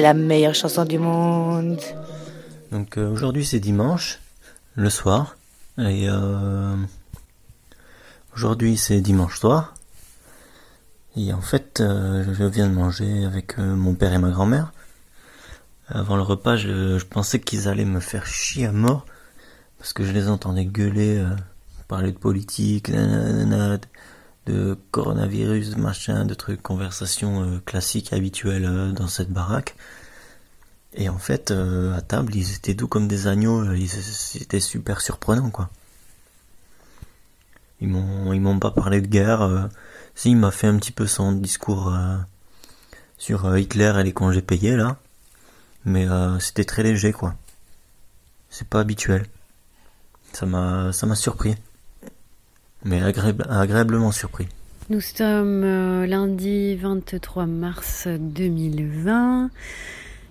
[0.00, 1.78] La meilleure chanson du monde.
[2.72, 4.18] Donc euh, aujourd'hui c'est dimanche,
[4.74, 5.36] le soir,
[5.76, 6.74] et euh,
[8.34, 9.74] aujourd'hui c'est dimanche soir.
[11.16, 14.72] Et en fait, euh, je viens de manger avec mon père et ma grand-mère.
[15.88, 19.04] Avant le repas, je, je pensais qu'ils allaient me faire chier à mort
[19.76, 21.22] parce que je les entendais gueuler,
[21.88, 23.78] parler de politique, nanana,
[24.46, 29.76] de coronavirus, machin, de trucs, conversations classiques habituelles dans cette baraque.
[30.94, 35.00] Et en fait, euh, à table, ils étaient doux comme des agneaux, euh, c'était super
[35.00, 35.70] surprenant, quoi.
[37.80, 39.42] Ils m'ont, m'ont pas parlé de guerre.
[39.42, 39.66] Euh,
[40.14, 41.96] si, m'a fait un petit peu son discours
[43.16, 44.98] sur Hitler et les congés payés, là.
[45.86, 46.06] Mais
[46.40, 47.34] c'était très léger, quoi.
[48.50, 49.26] C'est pas habituel.
[50.34, 51.56] Ça m'a, ça m'a surpris.
[52.84, 54.46] Mais agréablement surpris.
[54.88, 59.50] Nous sommes lundi 23 mars 2020.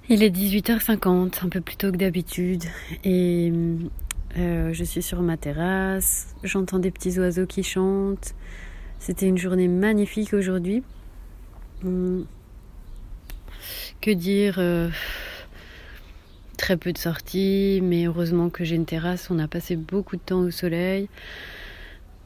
[0.09, 2.63] Il est 18h50, un peu plus tôt que d'habitude,
[3.03, 3.53] et
[4.37, 8.33] euh, je suis sur ma terrasse, j'entends des petits oiseaux qui chantent.
[8.99, 10.83] C'était une journée magnifique aujourd'hui.
[11.85, 12.25] Hum.
[14.01, 14.89] Que dire euh,
[16.57, 19.29] Très peu de sorties, mais heureusement que j'ai une terrasse.
[19.29, 21.07] On a passé beaucoup de temps au soleil.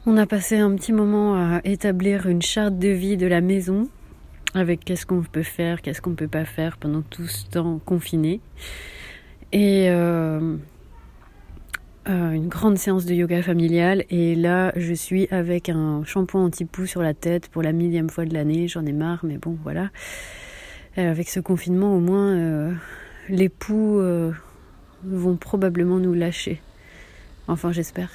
[0.06, 3.88] On a passé un petit moment à établir une charte de vie de la maison
[4.52, 8.42] avec qu'est-ce qu'on peut faire, qu'est-ce qu'on peut pas faire pendant tout ce temps confiné.
[9.52, 10.56] Et euh,
[12.06, 14.04] euh, une grande séance de yoga familial.
[14.10, 18.26] Et là, je suis avec un shampoing anti-poux sur la tête pour la millième fois
[18.26, 18.68] de l'année.
[18.68, 19.88] J'en ai marre, mais bon, voilà.
[20.98, 22.76] Euh, avec ce confinement, au moins,
[23.30, 24.02] les poux
[25.02, 26.60] vont probablement nous lâcher.
[27.48, 28.10] Enfin, j'espère.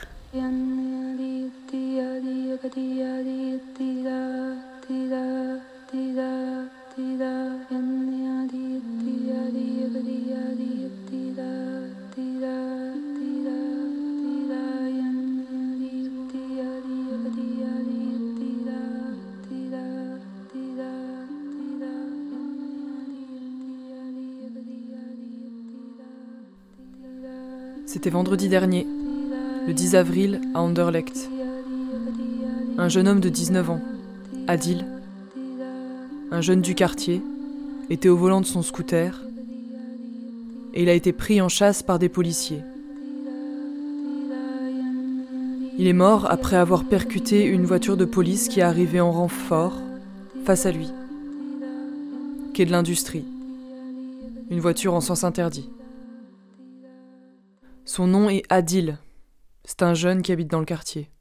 [27.91, 28.86] C'était vendredi dernier,
[29.68, 31.30] le 10 avril, à Anderlecht.
[32.78, 33.82] Un jeune homme de 19 ans,
[34.47, 34.86] Adil,
[36.32, 37.22] un jeune du quartier,
[37.89, 39.22] était au volant de son scooter
[40.74, 42.62] et il a été pris en chasse par des policiers.
[45.78, 49.80] Il est mort après avoir percuté une voiture de police qui est arrivée en renfort
[50.45, 50.91] face à lui.
[52.53, 53.26] Quai de l'industrie.
[54.49, 55.70] Une voiture en sens interdit.
[57.86, 58.97] Son nom est Adil.
[59.70, 61.11] C'est un jeune qui habite dans le quartier.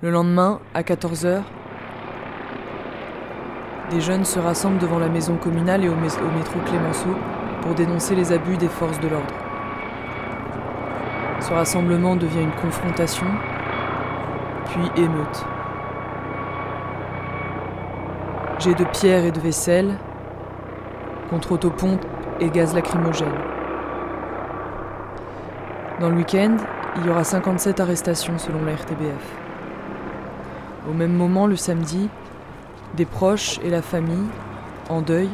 [0.00, 1.42] Le lendemain, à 14h,
[3.90, 7.16] des jeunes se rassemblent devant la maison communale et au, métro Clémenceau
[7.62, 9.34] pour dénoncer les abus des forces de l'ordre.
[11.40, 13.26] Ce rassemblement devient une confrontation,
[14.66, 15.44] puis émeute.
[18.60, 19.98] Jet de pierre et de vaisselle,
[21.28, 22.04] contre autopompe
[22.38, 23.57] et gaz lacrymogène.
[26.00, 26.56] Dans le week-end,
[26.96, 29.34] il y aura 57 arrestations selon la RTBF.
[30.88, 32.08] Au même moment, le samedi,
[32.94, 34.28] des proches et la famille,
[34.88, 35.28] en deuil,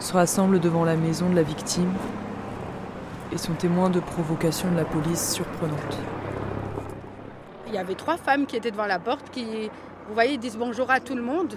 [0.00, 1.90] se rassemblent devant la maison de la victime
[3.32, 5.98] et sont témoins de provocations de la police surprenantes.
[7.68, 9.70] Il y avait trois femmes qui étaient devant la porte qui,
[10.08, 11.54] vous voyez, disent bonjour à tout le monde,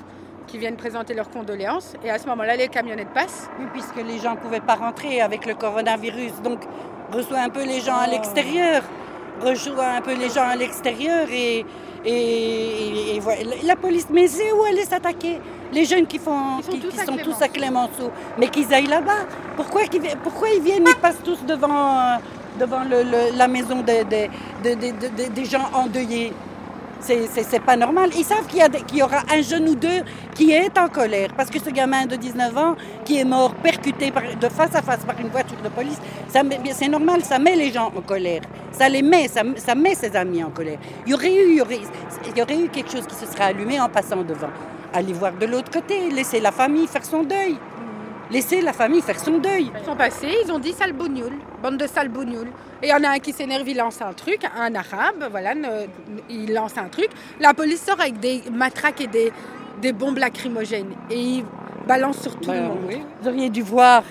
[0.47, 1.95] qui viennent présenter leurs condoléances.
[2.05, 3.49] Et à ce moment-là, les camionnettes passent.
[3.59, 6.41] Oui, puisque les gens ne pouvaient pas rentrer avec le coronavirus.
[6.41, 6.61] Donc,
[7.15, 8.83] reçoit un peu les gens à l'extérieur.
[9.41, 11.65] Reçoit un peu les gens à l'extérieur et,
[12.05, 13.19] et,
[13.63, 15.39] la police, mais c'est où elle est s'attaquer?
[15.73, 19.25] Les jeunes qui, font, qui, sont, tous à Clémenceau, mais qu'ils aillent là-bas.
[19.55, 19.81] Pourquoi,
[20.23, 22.17] pourquoi ils viennent, ils passent tous devant,
[22.59, 22.81] devant
[23.35, 26.31] la maison des gens endeuillés
[27.05, 28.09] C'est pas normal.
[28.17, 30.01] Ils savent qu'il y, aura un jeune ou deux
[30.33, 31.29] qui est en colère.
[31.37, 35.05] Parce que ce gamin de 19 ans qui est mort percuté de face à face
[35.05, 38.41] par une voiture de police, c'est normal, ça met les gens en colère.
[38.71, 40.79] Ça les met, ça, met ses amis en colère.
[41.05, 44.49] Il y aurait eu, eu quelque chose qui se serait allumé en passant devant.
[44.93, 47.57] Aller voir de l'autre côté, laisser la famille faire son deuil.
[48.31, 49.71] Laisser la famille faire son deuil.
[49.79, 51.33] Ils sont passés, ils ont dit sale bougnoul,
[51.65, 52.47] bande de sale bougnoul.
[52.81, 55.53] Et il y en a un qui s'énerve, il lance un truc, un arabe, voilà,
[56.29, 57.09] il lance un truc.
[57.39, 59.31] La police sort avec des matraques et des,
[59.81, 60.93] des bombes lacrymogènes.
[61.09, 61.45] Et il
[61.87, 62.77] balance sur tout le Ben monde.
[62.87, 63.01] oui.
[63.21, 64.03] Vous auriez dû voir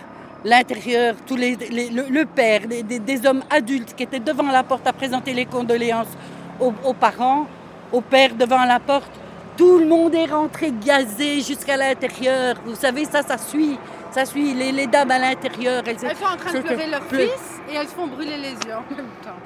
[0.45, 4.51] l'intérieur, tous les, les- le, le père, des, des- des hommes adultes qui étaient devant
[4.51, 6.13] la porte à présenter les condoléances
[6.61, 7.47] aux, aux parents,
[7.93, 9.11] au père devant la porte.
[9.57, 12.57] Tout le monde est rentré gazé jusqu'à l'intérieur.
[12.67, 13.79] Vous savez, ça, ça suit.
[14.15, 15.83] Ça suit les, les dames à l'intérieur.
[15.87, 18.51] Elles sont en train de pleurer leur Pleu- fils et elles se font brûler les
[18.53, 19.41] yeux en même temps.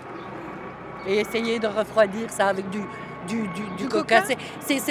[1.06, 2.80] et essayer de refroidir ça avec du,
[3.26, 4.22] du, du, du coca.
[4.60, 4.82] C'est-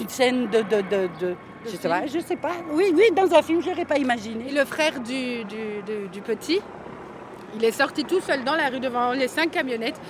[0.00, 0.58] une scène de...
[0.62, 2.52] de, de, de- je, sais pas, je sais pas.
[2.72, 4.46] Oui, oui, dans un film, je n'aurais pas imaginé.
[4.48, 6.60] Et le frère du, du, petit,
[7.56, 10.00] il est sorti tout seul dans la rue devant les cinq camionnettes.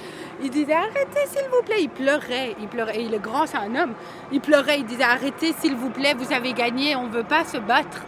[0.43, 1.81] Il disait arrêtez s'il vous plaît.
[1.81, 3.01] Il pleurait, il pleurait.
[3.03, 3.93] Et le grand, c'est un homme.
[4.33, 7.45] Il pleurait, il disait arrêtez s'il vous plaît, vous avez gagné, on ne veut pas
[7.45, 8.03] se battre.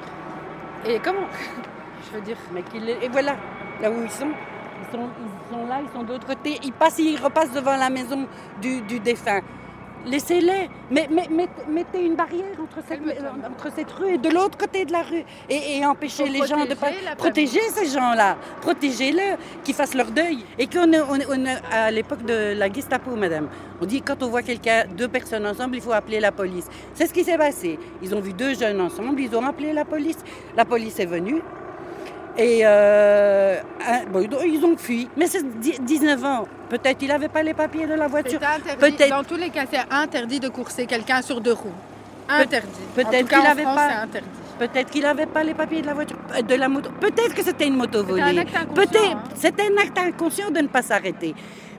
[0.86, 1.26] Et comment
[2.10, 2.36] Je veux dire.
[2.52, 3.36] Mais qu'il est- Et voilà,
[3.80, 4.28] là où ils sont.
[4.80, 6.58] Ils sont, ils sont là, ils sont de l'autre côté.
[6.62, 8.26] Ils passent, ils repassent devant la maison
[8.60, 9.40] du, du défunt.
[10.07, 10.70] Laissez-les.
[10.90, 11.09] Mais,
[11.68, 15.24] mettez une barrière entre cette, entre cette rue et de l'autre côté de la rue.
[15.49, 16.88] Et, et empêchez les gens de pas.
[17.16, 18.36] protéger ces gens-là.
[18.61, 19.34] Protégez-les,
[19.64, 20.44] qu'ils fassent leur deuil.
[20.59, 23.49] Et qu'on est, on à l'époque de la Gestapo, madame.
[23.80, 26.66] On dit quand on voit quelqu'un, deux personnes ensemble, il faut appeler la police.
[26.94, 27.78] C'est ce qui s'est passé.
[28.03, 30.18] Ils ont vu deux jeunes ensemble, ils ont appelé la police.
[30.57, 31.42] La police est venue.
[32.39, 33.57] Et euh,
[34.12, 35.09] bon, ils ont fui.
[35.16, 36.47] Mais c'est dix- 19 ans.
[36.68, 38.39] Peut-être il n'avait pas les papiers de la voiture.
[38.78, 41.72] Peut-être Dans tous les cas, c'est interdit de courser quelqu'un sur deux roues.
[42.28, 42.68] Interdit.
[42.95, 44.05] Peut-être qu'il n'avait pas.
[44.59, 46.91] Peut-être qu'il n'avait pas les papiers de la voiture, euh, de la moto.
[47.01, 48.22] Peut-être que c'était une moto volée.
[48.22, 49.16] acte inconscient, Peut-être.
[49.16, 49.22] hein.
[49.36, 51.34] C'était un acte inconscient de ne pas s'arrêter.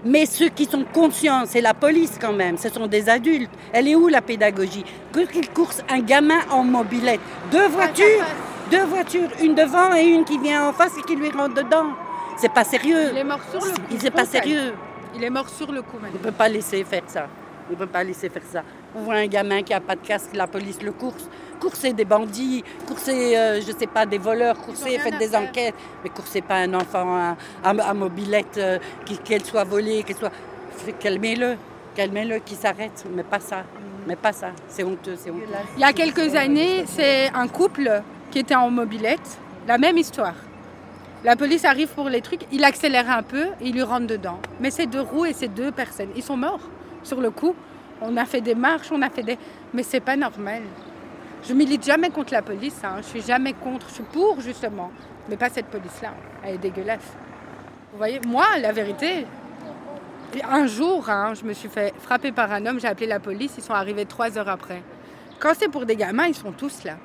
[0.06, 2.58] Mais ceux qui sont conscients, c'est la police quand même.
[2.58, 3.52] Ce sont des adultes.
[3.74, 4.86] Elle est où la pédagogie?
[5.12, 7.20] Que qu'il course un gamin en mobilette,
[7.52, 8.24] deux voitures,
[8.70, 11.88] deux voitures, une devant et une qui vient en face et qui lui rentre dedans.
[12.38, 13.10] C'est pas sérieux.
[13.12, 13.82] Il est mort sur le coup.
[14.00, 14.74] C'est pas sérieux.
[15.16, 17.28] Il est mort sur le coup, Il ne peut pas laisser faire ça.
[17.70, 18.64] Il ne peut pas laisser faire ça.
[18.96, 21.28] On voit un gamin qui n'a pas de casque, la police le course.
[21.60, 25.42] Coursez des bandits, coursez, euh, je sais pas, des voleurs, coursez, faites des faire.
[25.42, 25.76] enquêtes.
[26.04, 30.16] Mais coursez pas un enfant à, à- à mobilette, euh, qui- qu'elle soit volée, qu'elle
[30.16, 30.32] soit...
[31.00, 31.58] Calmez-le,
[31.96, 33.04] calmez-le, qui s'arrête.
[33.14, 33.64] Mais pas ça,
[34.08, 34.52] mais pas ça.
[34.70, 35.44] C'est honteux, c'est honteux.
[35.76, 38.02] Il y a quelques années, c'est un couple
[38.32, 39.38] qui était en mobilette.
[39.68, 40.36] La même histoire.
[41.24, 44.40] La police arrive pour les trucs, il accélère un peu et il lui rentre dedans.
[44.62, 46.12] Mais c'est deux roues et c'est deux personnes.
[46.16, 46.62] Ils sont morts
[47.04, 47.56] sur le coup.
[48.02, 49.38] On a fait des marches, on a fait des.
[49.74, 50.62] Mais c'est pas normal.
[51.48, 52.98] Je milite jamais contre la police, hein.
[53.02, 54.92] je suis jamais contre, je suis pour justement.
[55.28, 56.14] Mais pas cette police-là,
[56.44, 57.16] elle est dégueulasse.
[57.92, 59.26] Vous voyez, moi, la vérité,
[60.50, 63.54] un jour, hein, je me suis fait frapper par un homme, j'ai appelé la police,
[63.58, 64.82] ils sont arrivés trois heures après.
[65.40, 66.98] Quand c'est pour des gamins, ils sont tous là.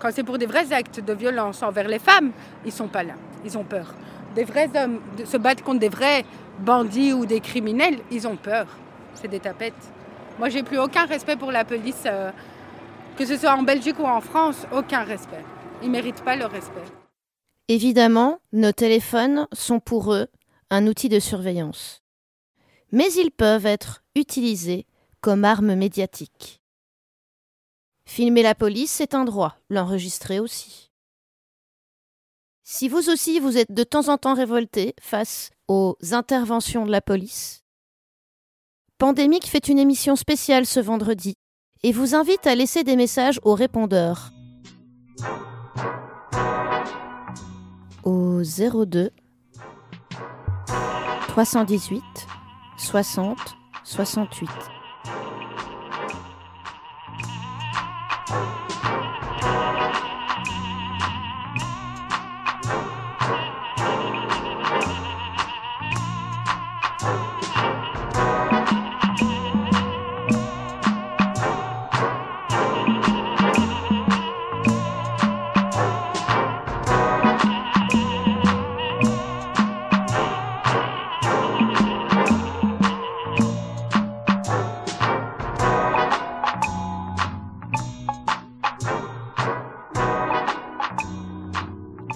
[0.00, 2.32] Quand c'est pour des vrais actes de violence envers les femmes,
[2.64, 3.14] ils sont pas là.
[3.44, 3.94] Ils ont peur.
[4.34, 6.24] Des vrais hommes se battre contre des vrais
[6.58, 8.66] bandits ou des criminels, ils ont peur.
[9.14, 9.92] C'est des tapettes.
[10.38, 12.30] Moi, j'ai plus aucun respect pour la police, euh,
[13.18, 15.44] que ce soit en Belgique ou en France, aucun respect.
[15.82, 16.80] Ils méritent pas le respect.
[17.68, 20.28] Évidemment, nos téléphones sont pour eux
[20.70, 22.02] un outil de surveillance.
[22.90, 24.86] Mais ils peuvent être utilisés
[25.20, 26.59] comme arme médiatique.
[28.10, 30.90] Filmer la police, c'est un droit, l'enregistrer aussi.
[32.64, 37.00] Si vous aussi vous êtes de temps en temps révolté face aux interventions de la
[37.00, 37.62] police,
[38.98, 41.36] Pandémique fait une émission spéciale ce vendredi
[41.84, 44.32] et vous invite à laisser des messages aux répondeurs.
[48.02, 49.12] Au 02
[51.28, 52.02] 318
[52.76, 53.38] 60
[53.84, 54.79] 68.
[58.30, 58.59] Thank you.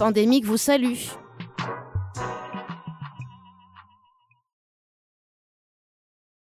[0.05, 0.99] Pandémique vous salue.